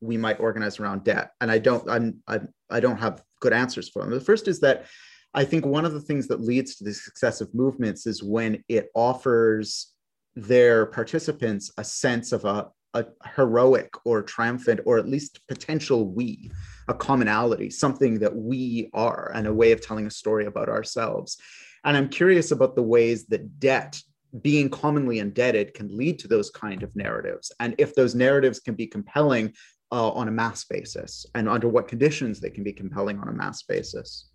[0.00, 2.40] we might organize around debt, and I don't I'm, I,
[2.70, 4.10] I don't have good answers for them.
[4.10, 4.86] The first is that
[5.34, 8.62] I think one of the things that leads to the success of movements is when
[8.68, 9.92] it offers
[10.34, 13.04] their participants a sense of a, a
[13.36, 16.50] heroic or triumphant or at least potential we
[16.88, 21.38] a commonality something that we are and a way of telling a story about ourselves.
[21.84, 24.00] And i'm curious about the ways that debt
[24.40, 28.74] being commonly indebted can lead to those kind of narratives and if those narratives can
[28.74, 29.52] be compelling
[29.92, 33.32] uh, on a mass basis and under what conditions they can be compelling on a
[33.32, 34.30] mass basis.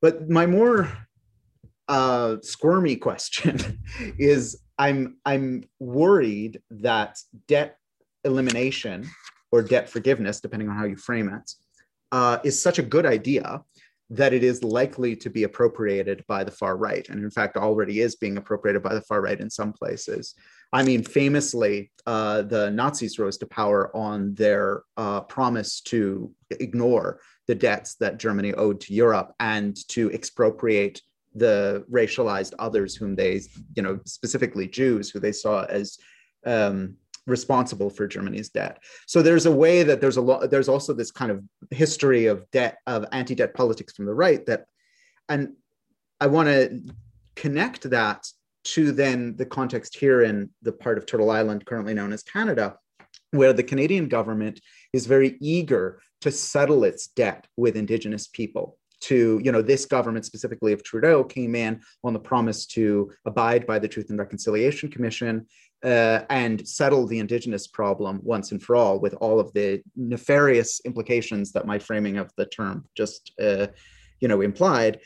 [0.00, 0.90] But my more
[1.92, 3.78] uh, squirmy question
[4.18, 7.76] is I'm I'm worried that debt
[8.24, 9.06] elimination
[9.52, 11.52] or debt forgiveness, depending on how you frame it,
[12.10, 13.62] uh, is such a good idea
[14.08, 18.00] that it is likely to be appropriated by the far right, and in fact already
[18.00, 20.34] is being appropriated by the far right in some places.
[20.72, 27.20] I mean, famously, uh, the Nazis rose to power on their uh, promise to ignore
[27.46, 31.02] the debts that Germany owed to Europe and to expropriate
[31.34, 33.40] the racialized others whom they,
[33.74, 35.98] you know, specifically Jews, who they saw as
[36.44, 38.78] um, responsible for Germany's debt.
[39.06, 40.50] So there's a way that there's a lot.
[40.50, 44.66] There's also this kind of history of debt of anti-debt politics from the right that,
[45.28, 45.54] and
[46.20, 46.80] I want to
[47.36, 48.26] connect that
[48.64, 52.76] to then the context here in the part of Turtle Island currently known as Canada,
[53.30, 54.60] where the Canadian government
[54.92, 60.24] is very eager to settle its debt with Indigenous people to, you know, this government
[60.24, 64.90] specifically of Trudeau came in on the promise to abide by the Truth and Reconciliation
[64.90, 65.46] Commission
[65.84, 70.80] uh, and settle the Indigenous problem once and for all, with all of the nefarious
[70.84, 73.66] implications that my framing of the term just, uh,
[74.20, 75.00] you know, implied.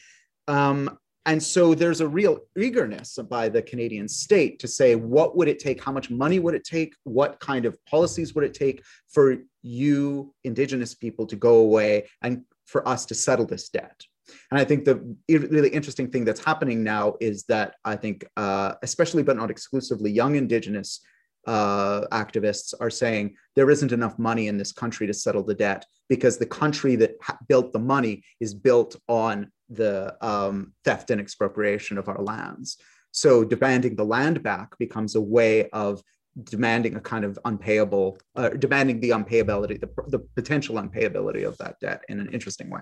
[0.48, 5.48] Um, and so there's a real eagerness by the Canadian state to say, what would
[5.48, 5.82] it take?
[5.82, 6.94] How much money would it take?
[7.02, 12.44] What kind of policies would it take for you, Indigenous people, to go away and
[12.66, 14.04] for us to settle this debt.
[14.50, 18.74] And I think the really interesting thing that's happening now is that I think, uh,
[18.82, 21.00] especially but not exclusively, young Indigenous
[21.46, 25.86] uh, activists are saying there isn't enough money in this country to settle the debt
[26.08, 31.20] because the country that ha- built the money is built on the um, theft and
[31.20, 32.78] expropriation of our lands.
[33.12, 36.02] So demanding the land back becomes a way of
[36.44, 41.78] demanding a kind of unpayable, uh, demanding the unpayability, the, the potential unpayability of that
[41.80, 42.80] debt in an interesting way.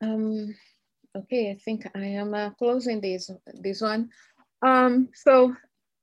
[0.00, 0.54] Um,
[1.16, 4.10] okay, I think I am uh, closing this, this one.
[4.62, 5.54] Um, so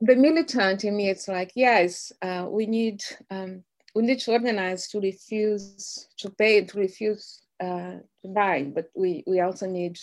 [0.02, 3.64] the militant in me, it's like, yes, uh, we need um,
[3.96, 9.24] we need to organize to refuse to pay, to refuse uh, to buy, but we,
[9.26, 9.98] we also need,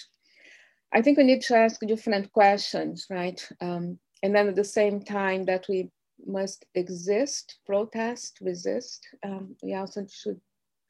[0.95, 3.47] I think we need to ask different questions, right?
[3.61, 5.91] Um, and then at the same time that we
[6.27, 10.41] must exist, protest, resist, um, we also should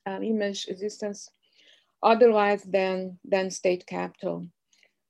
[0.06, 1.30] uh, image existence
[2.02, 4.46] otherwise than, than state capital.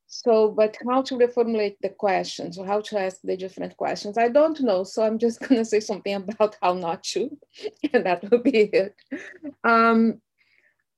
[0.06, 4.28] So, but how to reformulate the questions or how to ask the different questions, I
[4.28, 4.84] don't know.
[4.84, 7.36] So I'm just going to say something about how not to,
[7.92, 8.94] and that will be it.
[9.64, 10.20] Um,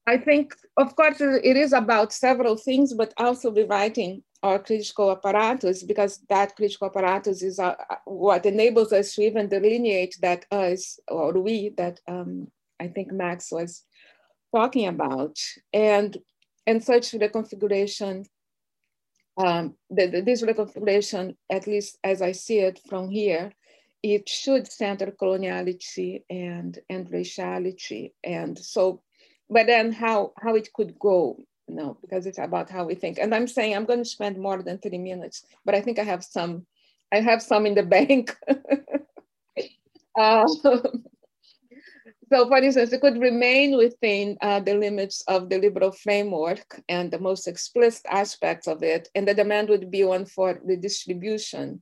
[0.05, 5.83] I think, of course, it is about several things, but also rewriting our critical apparatus
[5.83, 7.75] because that critical apparatus is uh,
[8.05, 12.47] what enables us to even delineate that us or we that um,
[12.79, 13.83] I think Max was
[14.53, 15.37] talking about,
[15.73, 16.15] and
[16.67, 18.25] and such the configuration
[19.37, 23.51] um, the, the, this reconfiguration, at least as I see it from here,
[24.01, 28.13] it should center coloniality and, and raciality.
[28.23, 29.01] And so,
[29.49, 31.37] but then how, how it could go,
[31.67, 33.17] know, because it's about how we think.
[33.17, 36.03] And I'm saying I'm going to spend more than 30 minutes, but I think I
[36.03, 36.65] have some,
[37.11, 38.35] I have some in the bank.
[40.17, 40.47] uh,
[42.31, 47.11] so for instance, it could remain within uh, the limits of the liberal framework and
[47.11, 51.81] the most explicit aspects of it, and the demand would be one for redistribution.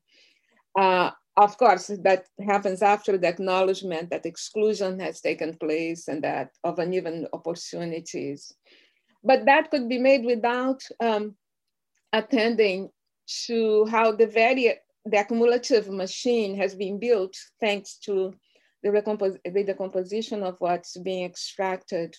[0.78, 6.52] Uh, of course, that happens after the acknowledgement that exclusion has taken place and that
[6.64, 8.54] of uneven opportunities.
[9.24, 11.36] But that could be made without um,
[12.12, 12.90] attending
[13.48, 14.74] to how the very
[15.06, 18.34] the accumulative machine has been built thanks to
[18.84, 22.16] the, the decomposition of what's being extracted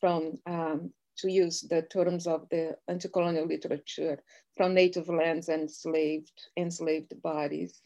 [0.00, 4.22] from, um, to use the terms of the anti-colonial literature,
[4.56, 7.80] from native lands and enslaved, enslaved bodies.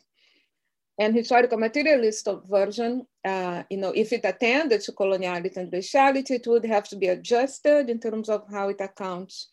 [0.99, 6.47] And historical materialist version, uh, you know, if it attended to coloniality and raciality, it
[6.47, 9.49] would have to be adjusted in terms of how it accounts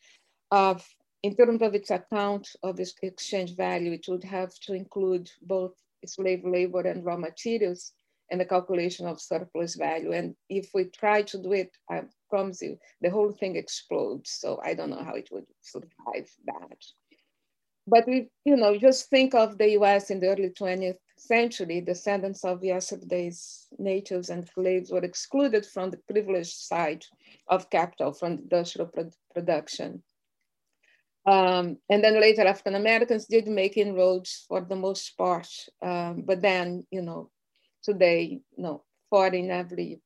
[0.51, 0.87] of,
[1.23, 5.73] in terms of its account of exchange value, it would have to include both
[6.05, 7.93] slave labor and raw materials
[8.29, 10.11] and the calculation of surplus value.
[10.13, 14.31] And if we try to do it, I promise you, the whole thing explodes.
[14.31, 16.77] So I don't know how it would survive that.
[17.87, 22.43] But we, you know, just think of the US in the early 20th century, descendants
[22.43, 27.03] of yesterday's natives and slaves were excluded from the privileged side
[27.47, 30.03] of capital from industrial pro production.
[31.25, 35.47] Um, and then later African Americans did make inroads for the most part,
[35.81, 37.29] um, but then, you know,
[37.83, 40.01] today, no, four in every,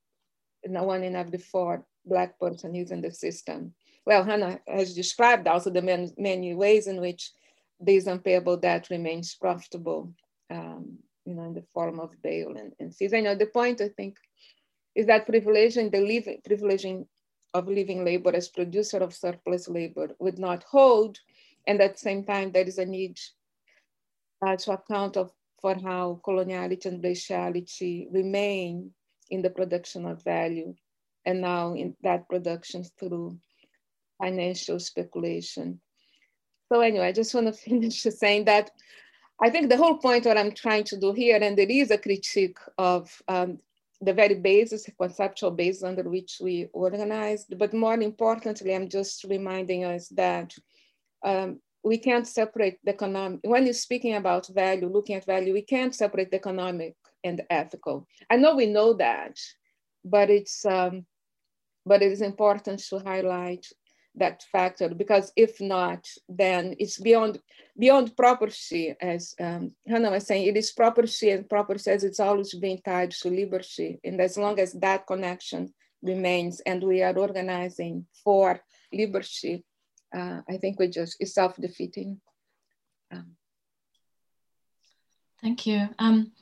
[0.66, 3.74] no one in every four Black person using the system.
[4.04, 7.32] Well, Hannah has described also the many, many ways in which
[7.80, 10.14] this unpayable debt remains profitable,
[10.50, 13.12] um, you know, in the form of bail and, and fees.
[13.12, 14.16] I know the point, I think,
[14.94, 17.06] is that privileging the living, privileging
[17.52, 21.18] of living labor as producer of surplus labor would not hold.
[21.66, 23.18] And at the same time, there is a need
[24.46, 28.92] uh, to account of for how coloniality and raciality remain
[29.30, 30.74] in the production of value
[31.24, 33.36] and now in that production through
[34.22, 35.80] financial speculation.
[36.70, 38.70] So anyway, I just want to finish saying that
[39.40, 41.98] I think the whole point what I'm trying to do here, and there is a
[41.98, 43.58] critique of um,
[44.00, 49.84] the very basis, conceptual basis under which we organized, but more importantly, I'm just reminding
[49.84, 50.54] us that
[51.22, 55.62] um, we can't separate the economic, when you're speaking about value, looking at value, we
[55.62, 58.06] can't separate the economic and the ethical.
[58.30, 59.38] I know we know that,
[60.04, 61.06] but it's, um,
[61.84, 63.66] but it is important to highlight
[64.16, 67.40] that factor because if not, then it's beyond
[67.78, 72.54] beyond property, as um, Hannah was saying, it is property and property as it's always
[72.54, 74.00] been tied to liberty.
[74.02, 78.60] And as long as that connection remains and we are organizing for
[78.92, 79.64] liberty,
[80.16, 82.20] uh, I think we just is self-defeating.
[83.12, 83.36] Um.
[85.42, 85.88] Thank you.
[85.98, 86.32] Um,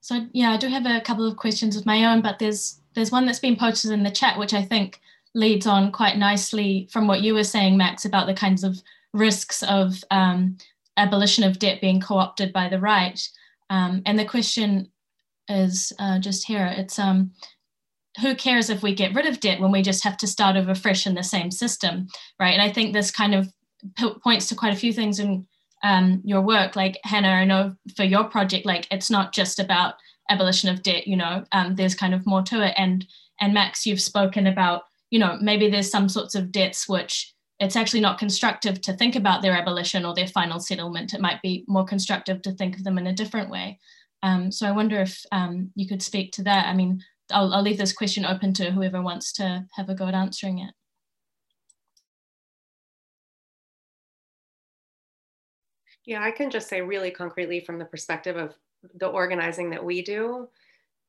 [0.00, 3.10] so yeah, I do have a couple of questions of my own, but there's there's
[3.10, 5.00] one that's been posted in the chat, which I think
[5.34, 8.80] leads on quite nicely from what you were saying, Max, about the kinds of
[9.12, 10.56] risks of um,
[10.96, 13.20] abolition of debt being co-opted by the right.
[13.70, 14.90] Um, and the question
[15.48, 16.72] is uh, just here.
[16.76, 17.32] It's um,
[18.20, 20.74] who cares if we get rid of debt when we just have to start over
[20.74, 22.08] fresh in the same system,
[22.38, 22.52] right?
[22.52, 23.48] And I think this kind of
[24.22, 25.46] points to quite a few things in
[25.82, 29.94] um, your work, like Hannah, I know for your project, like it's not just about
[30.30, 32.74] abolition of debt, you know, um, there's kind of more to it.
[32.76, 33.06] And
[33.40, 34.84] and Max, you've spoken about,
[35.14, 39.14] you know, maybe there's some sorts of debts which it's actually not constructive to think
[39.14, 41.14] about their abolition or their final settlement.
[41.14, 43.78] It might be more constructive to think of them in a different way.
[44.24, 46.66] Um, so I wonder if um, you could speak to that.
[46.66, 47.00] I mean,
[47.30, 50.58] I'll, I'll leave this question open to whoever wants to have a go at answering
[50.58, 50.74] it.
[56.04, 58.56] Yeah, I can just say really concretely from the perspective of
[58.96, 60.48] the organizing that we do.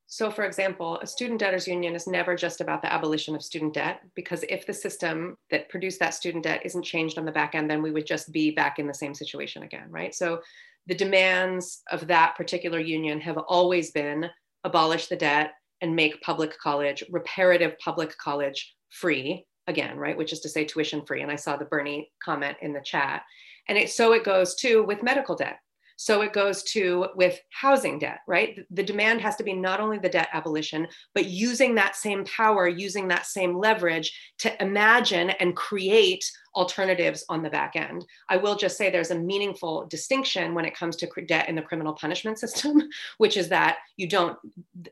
[0.08, 3.74] So, for example, a student debtors union is never just about the abolition of student
[3.74, 7.56] debt, because if the system that produced that student debt isn't changed on the back
[7.56, 10.14] end, then we would just be back in the same situation again, right?
[10.14, 10.42] So,
[10.88, 14.30] the demands of that particular union have always been
[14.64, 20.18] abolish the debt and make public college, reparative public college free again, right?
[20.18, 21.22] Which is to say tuition free.
[21.22, 23.24] And I saw the Bernie comment in the chat.
[23.68, 25.58] And it, so it goes too with medical debt.
[25.98, 28.60] So it goes to with housing debt, right?
[28.72, 32.68] The demand has to be not only the debt abolition, but using that same power,
[32.68, 38.06] using that same leverage to imagine and create alternatives on the back end.
[38.30, 41.62] I will just say there's a meaningful distinction when it comes to debt in the
[41.62, 42.82] criminal punishment system,
[43.18, 44.38] which is that you don't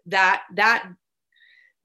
[0.05, 0.89] that that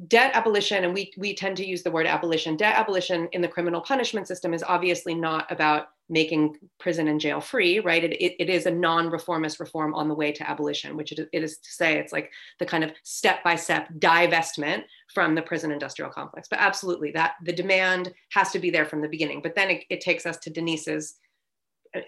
[0.07, 3.49] debt abolition and we we tend to use the word abolition debt abolition in the
[3.49, 8.05] criminal punishment system is obviously not about making prison and jail free, right?
[8.05, 11.43] It, it, it is a non-reformist reform on the way to abolition, which it, it
[11.43, 16.49] is to say it's like the kind of step-by-step divestment from the prison industrial complex.
[16.49, 19.43] But absolutely, that the demand has to be there from the beginning.
[19.43, 21.17] But then it, it takes us to Denise's,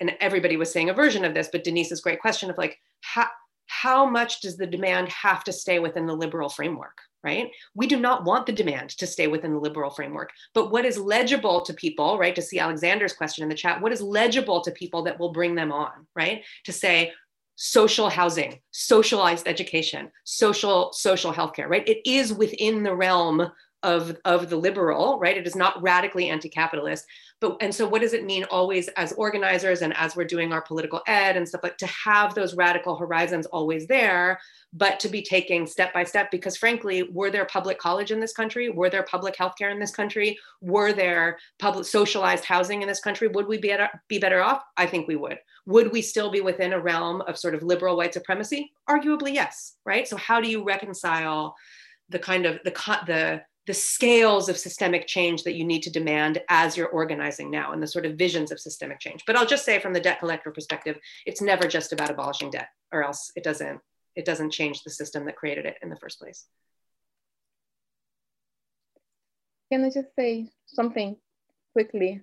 [0.01, 3.27] and everybody was saying a version of this, but Denise's great question of like, how,
[3.83, 6.99] how much does the demand have to stay within the liberal framework?
[7.23, 7.51] right?
[7.75, 10.31] We do not want the demand to stay within the liberal framework.
[10.55, 12.35] But what is legible to people, right?
[12.35, 15.55] To see Alexander's question in the chat, what is legible to people that will bring
[15.55, 16.43] them on, right?
[16.65, 17.13] To say,
[17.63, 23.47] social housing socialized education social social healthcare right it is within the realm
[23.83, 25.37] of, of the liberal, right?
[25.37, 27.07] It is not radically anti-capitalist.
[27.41, 30.61] But and so what does it mean always as organizers and as we're doing our
[30.61, 34.39] political ed and stuff like to have those radical horizons always there,
[34.75, 38.35] but to be taking step by step because frankly, were there public college in this
[38.35, 38.69] country?
[38.69, 40.39] Were there public healthcare in this country?
[40.61, 43.29] Were there public socialized housing in this country?
[43.29, 44.63] Would we be, at, be better off?
[44.77, 45.39] I think we would.
[45.67, 48.73] Would we still be within a realm of sort of liberal white supremacy?
[48.89, 50.07] Arguably, yes, right?
[50.07, 51.57] So how do you reconcile
[52.11, 52.73] the kind of the
[53.07, 57.71] the the scales of systemic change that you need to demand as you're organizing now
[57.71, 59.23] and the sort of visions of systemic change.
[59.29, 62.67] But I'll just say from the Debt Collective perspective, it's never just about abolishing debt
[62.93, 63.79] or else it doesn't,
[64.17, 66.47] it doesn't change the system that created it in the first place.
[69.71, 71.15] Can I just say something
[71.73, 72.23] quickly?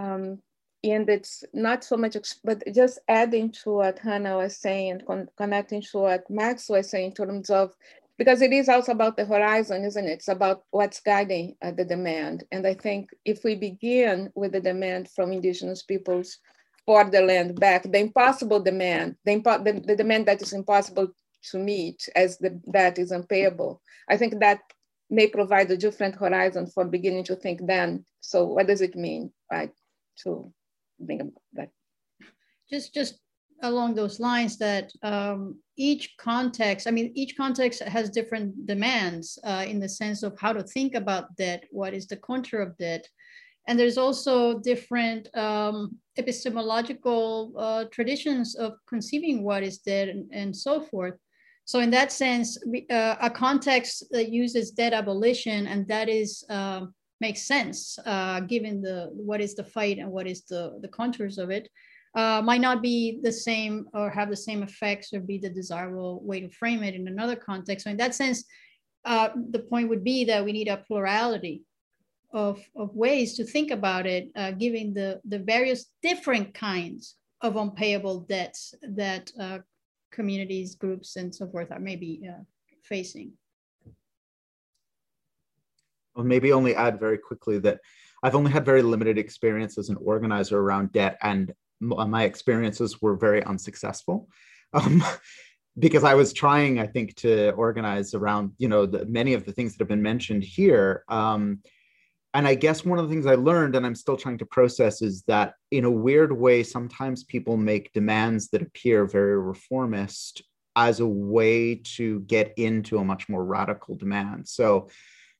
[0.00, 0.42] Um,
[0.82, 5.28] and it's not so much, but just adding to what Hannah was saying and con
[5.36, 7.72] connecting to what Max was saying in terms of
[8.18, 10.12] because it is also about the horizon, isn't it?
[10.12, 12.44] It's about what's guiding uh, the demand.
[12.50, 16.38] And I think if we begin with the demand from indigenous peoples
[16.86, 21.08] for the land back, the impossible demand, the, impo the, the demand that is impossible
[21.50, 24.60] to meet as the, that is unpayable, I think that
[25.10, 28.04] may provide a different horizon for beginning to think then.
[28.20, 29.70] So what does it mean, right,
[30.24, 30.52] to
[30.98, 31.70] bring that?
[32.70, 33.20] Just, just
[33.62, 39.64] along those lines that um, each context, I mean, each context has different demands uh,
[39.66, 43.06] in the sense of how to think about debt, what is the contour of debt.
[43.68, 50.54] And there's also different um, epistemological uh, traditions of conceiving what is debt and, and
[50.54, 51.14] so forth.
[51.64, 56.44] So in that sense, we, uh, a context that uses debt abolition and that is
[56.48, 56.86] uh,
[57.20, 61.38] makes sense uh, given the what is the fight and what is the, the contours
[61.38, 61.68] of it
[62.16, 66.20] uh, might not be the same or have the same effects or be the desirable
[66.24, 67.84] way to frame it in another context.
[67.84, 68.44] So in that sense,
[69.04, 71.62] uh, the point would be that we need a plurality
[72.32, 77.56] of, of ways to think about it, uh, given the, the various different kinds of
[77.56, 79.58] unpayable debts that uh,
[80.10, 82.42] communities, groups, and so forth are maybe uh,
[82.82, 83.32] facing.
[86.14, 87.80] Well, maybe only add very quickly that
[88.22, 93.16] I've only had very limited experience as an organizer around debt and my experiences were
[93.16, 94.28] very unsuccessful
[94.72, 95.02] um,
[95.78, 99.52] because I was trying, I think, to organize around you know the, many of the
[99.52, 101.04] things that have been mentioned here.
[101.08, 101.60] Um,
[102.34, 105.00] and I guess one of the things I learned, and I'm still trying to process,
[105.00, 110.42] is that in a weird way, sometimes people make demands that appear very reformist
[110.76, 114.46] as a way to get into a much more radical demand.
[114.46, 114.90] So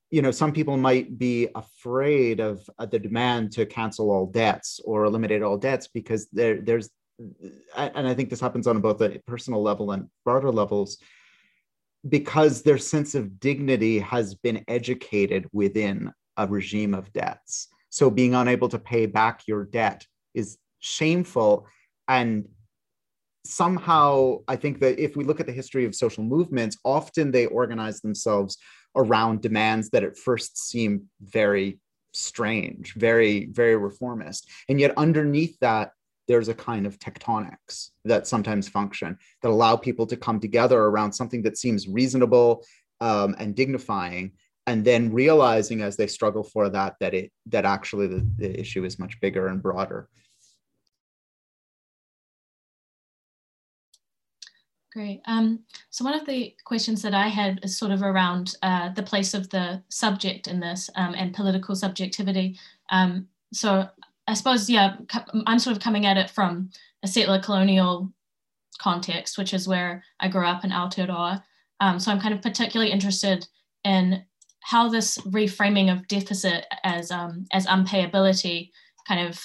[0.09, 4.79] you know some people might be afraid of uh, the demand to cancel all debts
[4.85, 6.89] or eliminate all debts because there there's
[7.75, 10.97] and I think this happens on both a personal level and broader levels,
[12.07, 17.69] because their sense of dignity has been educated within a regime of debts.
[17.89, 20.05] So being unable to pay back your debt
[20.35, 21.65] is shameful.
[22.07, 22.47] And
[23.43, 27.47] somehow, I think that if we look at the history of social movements, often they
[27.47, 28.57] organize themselves
[28.95, 31.79] around demands that at first seem very
[32.13, 34.49] strange, very, very reformist.
[34.69, 35.91] And yet, underneath that,
[36.27, 41.13] there's a kind of tectonics that sometimes function that allow people to come together around
[41.13, 42.65] something that seems reasonable
[42.99, 44.33] um, and dignifying
[44.65, 48.83] and then realizing as they struggle for that that it that actually the, the issue
[48.83, 50.09] is much bigger and broader
[54.97, 55.21] Great.
[55.25, 55.59] Um,
[55.91, 59.35] so one of the questions that I had is sort of around uh, the place
[59.35, 62.57] of the subject in this um, and political subjectivity.
[62.89, 63.87] Um, so
[64.27, 64.95] I suppose, yeah,
[65.45, 66.71] I'm sort of coming at it from
[67.03, 68.11] a settler colonial
[68.79, 71.43] context, which is where I grew up in Aotearoa.
[71.79, 73.47] Um, so I'm kind of particularly interested
[73.83, 74.25] in
[74.61, 78.71] how this reframing of deficit as, um, as unpayability
[79.07, 79.39] kind of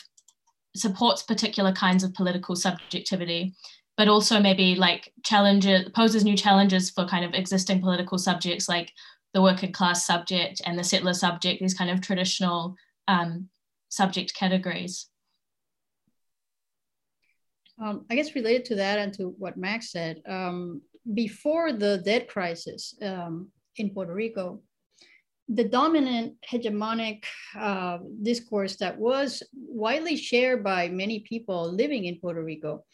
[0.75, 3.53] supports particular kinds of political subjectivity,
[3.97, 8.93] but also maybe like challenges, poses new challenges for kind of existing political subjects like
[9.35, 12.75] the working class subject and the settler subject, these kind of traditional
[13.09, 13.49] um,
[13.89, 15.09] subject categories.
[17.83, 20.83] Um, I guess related to that and to what Max said, um,
[21.15, 24.63] before the debt crisis um, in Puerto Rico,
[25.49, 27.25] the dominant hegemonic
[27.59, 32.85] uh, discourse that was widely shared by many people living in Puerto Rico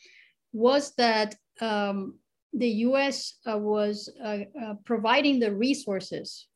[0.52, 2.18] was that um,
[2.52, 6.46] the US uh, was uh, uh, providing the resources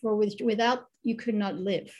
[0.00, 1.92] for which without you could not live.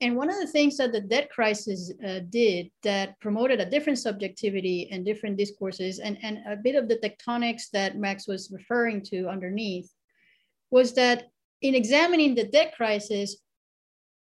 [0.00, 3.98] And one of the things that the debt crisis uh, did that promoted a different
[3.98, 9.02] subjectivity and different discourses and, and a bit of the tectonics that Max was referring
[9.06, 9.90] to underneath
[10.70, 11.30] was that
[11.62, 13.38] in examining the debt crisis,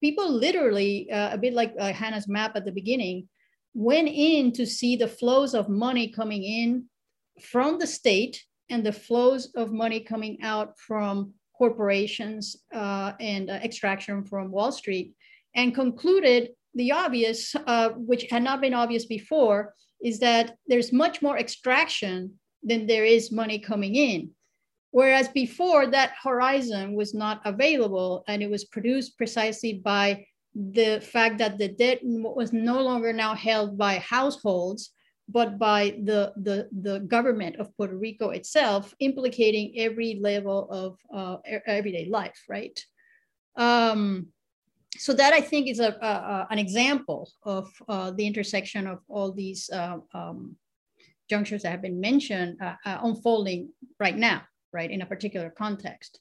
[0.03, 3.29] people literally, uh, a bit like uh, Hannah's map at the beginning,
[3.75, 6.85] went in to see the flows of money coming in
[7.41, 13.55] from the state and the flows of money coming out from corporations uh, and uh,
[13.55, 15.15] extraction from Wall Street
[15.55, 21.23] and concluded the obvious, uh, which had not been obvious before, is that there's much
[21.23, 22.33] more extraction
[22.63, 24.31] than there is money coming in.
[24.91, 31.39] Whereas before, that horizon was not available and it was produced precisely by the fact
[31.39, 34.93] that the debt was no longer now held by households,
[35.29, 41.37] but by the, the, the government of Puerto Rico itself, implicating every level of uh,
[41.67, 42.79] everyday life, right?
[43.57, 44.29] Um,
[44.99, 49.33] so that I think is a, a an example of uh, the intersection of all
[49.33, 50.57] these uh, um,
[51.31, 54.43] junctures that have been mentioned uh, uh, unfolding right now,
[54.73, 56.21] right, in a particular context.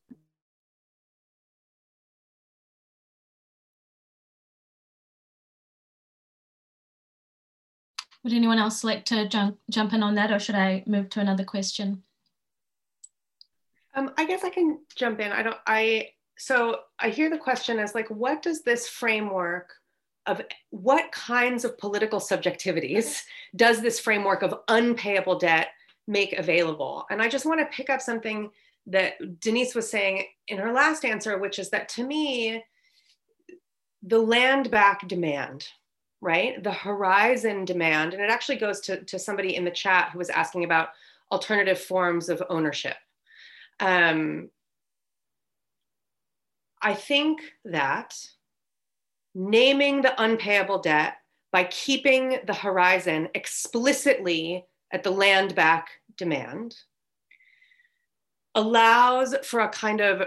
[8.23, 11.19] Would anyone else like to jump, jump in on that or should I move to
[11.19, 12.03] another question?
[13.93, 15.31] Um, I guess I can jump in.
[15.31, 19.73] I don't, I, so I hear the question as like, what does this framework
[20.27, 23.23] of what kinds of political subjectivities
[23.55, 25.69] does this framework of unpayable debt
[26.07, 27.05] make available?
[27.09, 28.51] And I just want to pick up something
[28.87, 32.63] that Denise was saying in her last answer, which is that to me,
[34.03, 35.67] the land back demand,
[36.21, 36.63] right?
[36.63, 40.29] The horizon demand, and it actually goes to, to somebody in the chat who was
[40.29, 40.89] asking about
[41.31, 42.95] alternative forms of ownership.
[43.79, 44.49] Um,
[46.81, 48.15] I think that
[49.33, 51.15] naming the unpayable debt
[51.51, 56.75] by keeping the horizon explicitly at the land back demand
[58.55, 60.23] allows for a kind of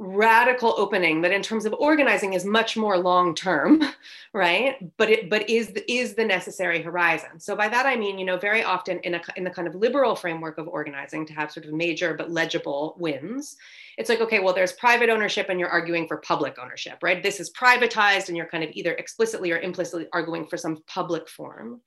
[0.00, 3.82] radical opening that in terms of organizing is much more long term
[4.32, 4.76] right?
[4.96, 7.40] But it but is is the necessary horizon.
[7.40, 9.74] So by that i mean you know very often in a in the kind of
[9.74, 13.56] liberal framework of organizing to have sort of major but legible wins
[13.96, 17.22] it's like okay well there's private ownership and you're arguing for public ownership right?
[17.22, 21.28] This is privatized and you're kind of either explicitly or implicitly arguing for some public
[21.28, 21.80] form.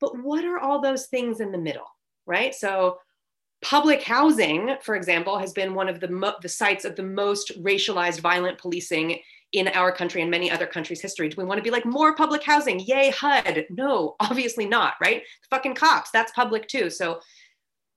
[0.00, 1.86] But what are all those things in the middle
[2.26, 2.54] right?
[2.54, 2.98] So
[3.62, 7.62] Public housing, for example, has been one of the, mo- the sites of the most
[7.62, 9.18] racialized violent policing
[9.52, 11.28] in our country and many other countries' history.
[11.28, 12.80] Do we want to be like more public housing?
[12.80, 13.66] Yay, HUD.
[13.68, 15.22] No, obviously not, right?
[15.50, 16.88] Fucking cops, that's public too.
[16.88, 17.20] So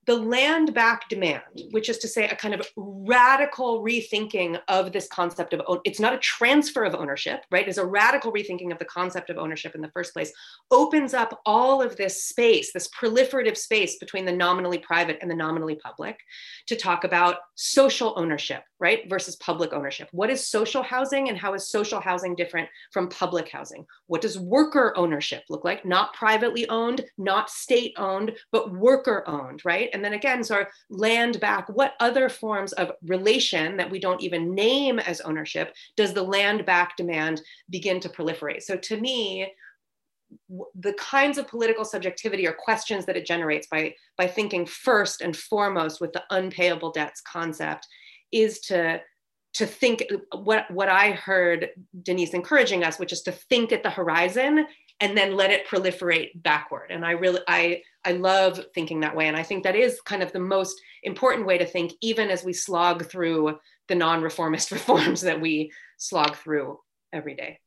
[0.06, 5.08] the land back demand, which is to say a kind of radical rethinking of this
[5.08, 7.68] concept of it's not a transfer of ownership, right?
[7.68, 10.34] It's a radical rethinking of the concept of ownership in the first place,
[10.72, 15.36] opens up all of this space, this proliferative space between the nominally private and the
[15.36, 16.20] nominally public
[16.68, 19.10] to talk about social ownership, right?
[19.10, 20.10] Versus public ownership.
[20.12, 23.86] What is social housing and how is social housing different from public housing?
[24.08, 25.86] What does worker ownership look like?
[25.86, 29.90] Not privately owned, not state owned, but worker owned, right?
[29.94, 34.22] And then again, sort of land back what other forms of relation that we don't
[34.22, 38.64] even name as ownership does the land back demand begin to proliferate?
[38.64, 39.54] So to me,
[40.76, 45.38] the kinds of political subjectivity or questions that it generates by, by thinking first and
[45.38, 47.88] foremost with the unpayable debts concept
[48.32, 49.00] is to
[49.54, 51.70] to think uh, what what I heard
[52.02, 54.66] Denise encouraging us, which is to think at the horizon
[55.00, 56.92] and then let it proliferate backward.
[56.92, 59.28] And I really I I love thinking that way.
[59.28, 62.44] And I think that is kind of the most important way to think, even as
[62.44, 66.80] we slog through the non-reformist reforms that we slog through
[67.12, 67.60] every day.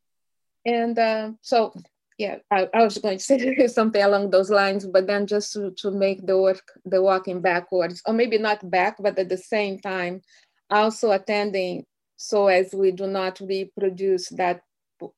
[0.64, 1.72] And uh, so
[2.18, 5.70] yeah, I, I, was going to say something along those lines, but then just to,
[5.78, 9.78] to make the work, the walking backwards, or maybe not back, but at the same
[9.78, 10.22] time,
[10.70, 11.84] also attending
[12.16, 14.62] so as we do not reproduce that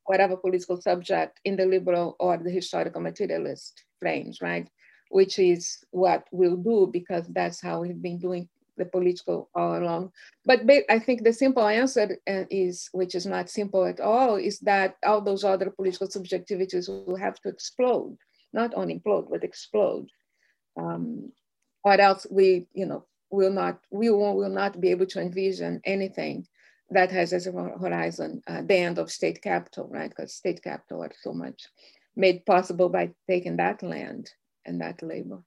[0.05, 4.69] whatever political subject in the liberal or the historical materialist frames, right?
[5.11, 10.13] Which is what we'll do because that's how we've been doing the political all along.
[10.45, 14.61] But I think the simple answer uh, is, which is not simple at all, is
[14.61, 18.17] that all those other political subjectivities will have to explode,
[18.53, 20.09] not only implode, but explode.
[20.77, 21.33] Um,
[21.85, 25.81] or else we, you know, will not, we will, will not be able to envision
[25.85, 26.47] anything
[26.91, 30.09] that has as a horizon uh, the end of state capital, right?
[30.09, 31.69] Because state capital are so much
[32.17, 34.31] made possible by taking that land
[34.65, 35.43] and that labor.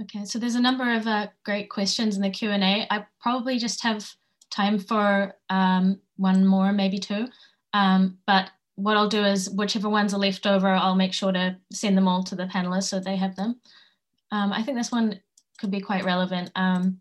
[0.00, 2.86] Okay, so there's a number of uh, great questions in the Q&A.
[2.90, 4.10] I probably just have
[4.50, 7.28] time for um, one more, maybe two.
[7.72, 11.56] Um, but what I'll do is whichever ones are left over, I'll make sure to
[11.72, 13.60] send them all to the panelists so they have them.
[14.32, 15.20] Um, I think this one
[15.62, 16.50] could be quite relevant.
[16.56, 16.98] Um,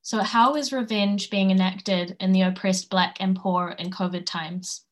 [0.00, 4.86] so how is revenge being enacted in the oppressed Black and poor in COVID times?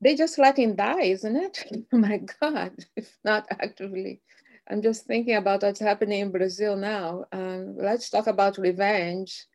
[0.00, 1.64] they just let him die, isn't it?
[1.92, 4.22] oh my God, if not actively.
[4.68, 7.24] I'm just thinking about what's happening in Brazil now.
[7.32, 9.46] Um, let's talk about revenge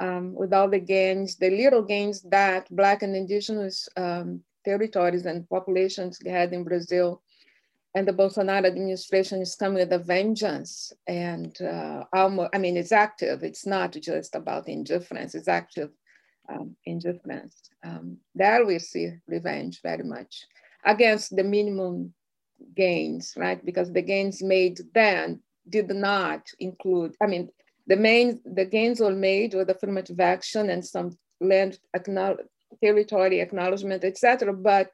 [0.00, 5.48] um, with all the gains, the little gains that Black and Indigenous um, territories and
[5.48, 7.22] populations had in Brazil.
[7.94, 10.92] And the Bolsonaro administration is coming with a vengeance.
[11.06, 13.42] And uh, almost, I mean, it's active.
[13.42, 15.90] It's not just about indifference, it's active
[16.48, 17.70] um, indifference.
[17.84, 20.46] Um, there we see revenge very much
[20.84, 22.14] against the minimum
[22.74, 23.64] gains, right?
[23.64, 27.50] Because the gains made then did not include, I mean,
[27.86, 31.78] the main, the gains were made with affirmative action and some land
[32.82, 34.52] territory acknowledgement, etc.
[34.52, 34.90] But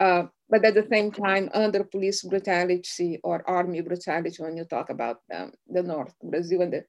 [0.00, 4.90] uh, but at the same time, under police brutality or army brutality, when you talk
[4.90, 6.84] about um, the North Brazil and the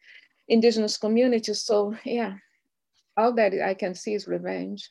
[0.47, 1.63] indigenous communities.
[1.63, 2.33] So yeah,
[3.15, 4.89] all that I can see is revenge.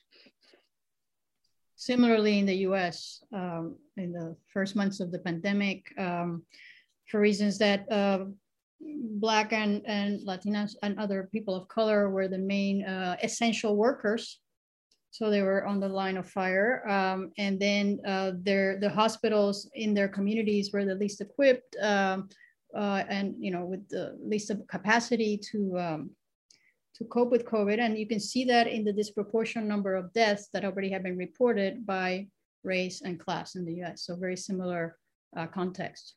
[1.77, 6.45] Similarly, in the US, um, in the first months of the pandemic, um,
[7.07, 8.27] for reasons that uh,
[8.83, 14.41] Black and, and Latinas and other people of color were the main uh, essential workers.
[15.11, 16.89] So they were on the line of fire.
[16.89, 22.29] Um, and then uh, their, the hospitals in their communities were the least equipped um,
[22.75, 26.11] uh, and, you know, with the least capacity to um,
[26.95, 27.79] to cope with COVID.
[27.79, 31.17] And you can see that in the disproportionate number of deaths that already have been
[31.17, 32.29] reported by
[32.65, 34.05] race and class in the US.
[34.05, 34.99] So very similar
[35.37, 36.15] uh, context.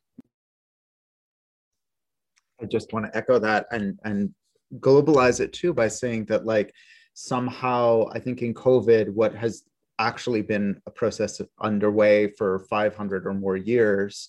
[2.60, 4.34] I just want to echo that and, and
[4.80, 6.72] globalize it too by saying that like
[7.14, 9.62] somehow I think in COVID, what has
[9.98, 14.28] actually been a process underway for 500 or more years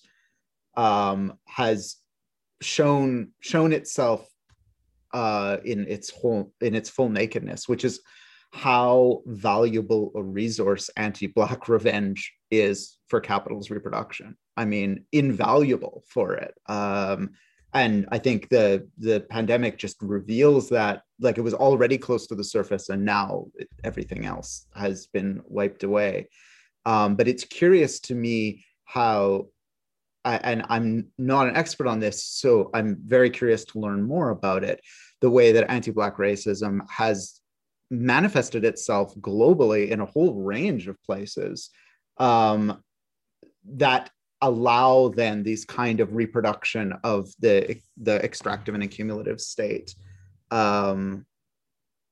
[0.75, 1.97] um, has
[2.61, 4.27] shown shown itself
[5.13, 8.01] uh, in its whole in its full nakedness, which is
[8.53, 14.37] how valuable a resource anti-black revenge is for capital's reproduction.
[14.55, 16.53] I mean, invaluable for it.
[16.67, 17.31] Um,
[17.77, 22.35] and I think the the pandemic just reveals that like it was already close to
[22.35, 23.47] the surface, and now
[23.83, 26.29] everything else has been wiped away.
[26.85, 29.47] Um, but it's curious to me how
[30.23, 34.29] I, and I'm not an expert on this, so I'm very curious to learn more
[34.29, 34.81] about it.
[35.21, 37.41] The way that anti-black racism has
[37.89, 41.69] manifested itself globally in a whole range of places
[42.17, 42.81] um,
[43.75, 44.09] that
[44.41, 49.95] allow then these kind of reproduction of the the extractive and accumulative state
[50.51, 51.25] um,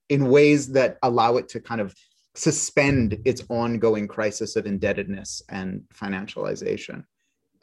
[0.09, 1.95] in ways that allow it to kind of
[2.35, 7.05] suspend its ongoing crisis of indebtedness and financialization.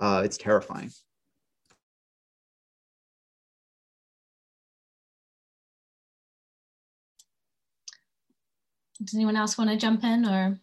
[0.00, 0.90] Uh, it's terrifying.
[9.02, 10.58] Does anyone else want to jump in or?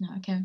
[0.00, 0.42] No, okay.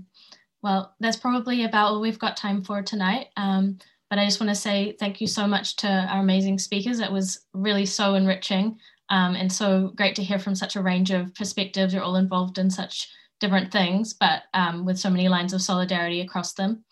[0.64, 3.28] Well, that's probably about all we've got time for tonight.
[3.38, 3.80] Um,
[4.10, 7.00] but I just want to say thank you so much to our amazing speakers.
[7.00, 8.78] It was really so enriching
[9.10, 11.94] um, and so great to hear from such a range of perspectives.
[11.94, 13.10] You're all involved in such
[13.40, 16.84] different things, but um, with so many lines of solidarity across them.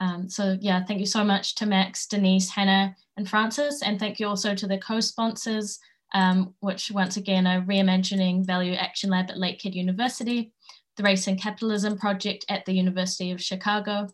[0.00, 3.82] Um, so yeah, thank you so much to Max, Denise, Hannah, and Frances.
[3.82, 5.78] And thank you also to the co-sponsors,
[6.14, 10.53] um, which once again are Reimagining Value Action Lab at Lakehead University,
[10.96, 14.08] the Race and Capitalism Project at the University of Chicago,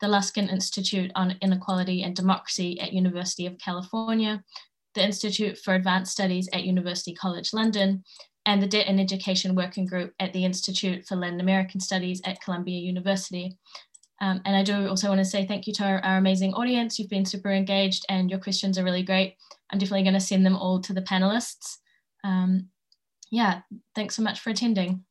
[0.00, 4.42] the Luskin Institute on Inequality and Democracy at University of California,
[4.94, 8.04] the Institute for Advanced Studies at University College London,
[8.46, 12.40] and the Debt and Education Working Group at the Institute for Latin American Studies at
[12.42, 13.56] Columbia University.
[14.20, 16.98] Um, and I do also want to say thank you to our, our, amazing audience.
[16.98, 19.36] You've been super engaged and your questions are really great.
[19.70, 21.78] I'm definitely going to send them all to the panelists.
[22.22, 22.68] Um,
[23.30, 23.62] yeah,
[23.96, 25.04] thanks so much for attending.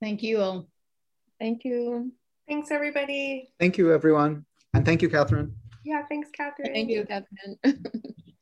[0.00, 0.68] Thank you all.
[1.38, 2.12] Thank you.
[2.48, 3.52] Thanks, everybody.
[3.58, 4.44] Thank you, everyone.
[4.74, 5.54] And thank you, Catherine.
[5.84, 6.72] Yeah, thanks, Catherine.
[6.72, 7.58] Thank you, Catherine.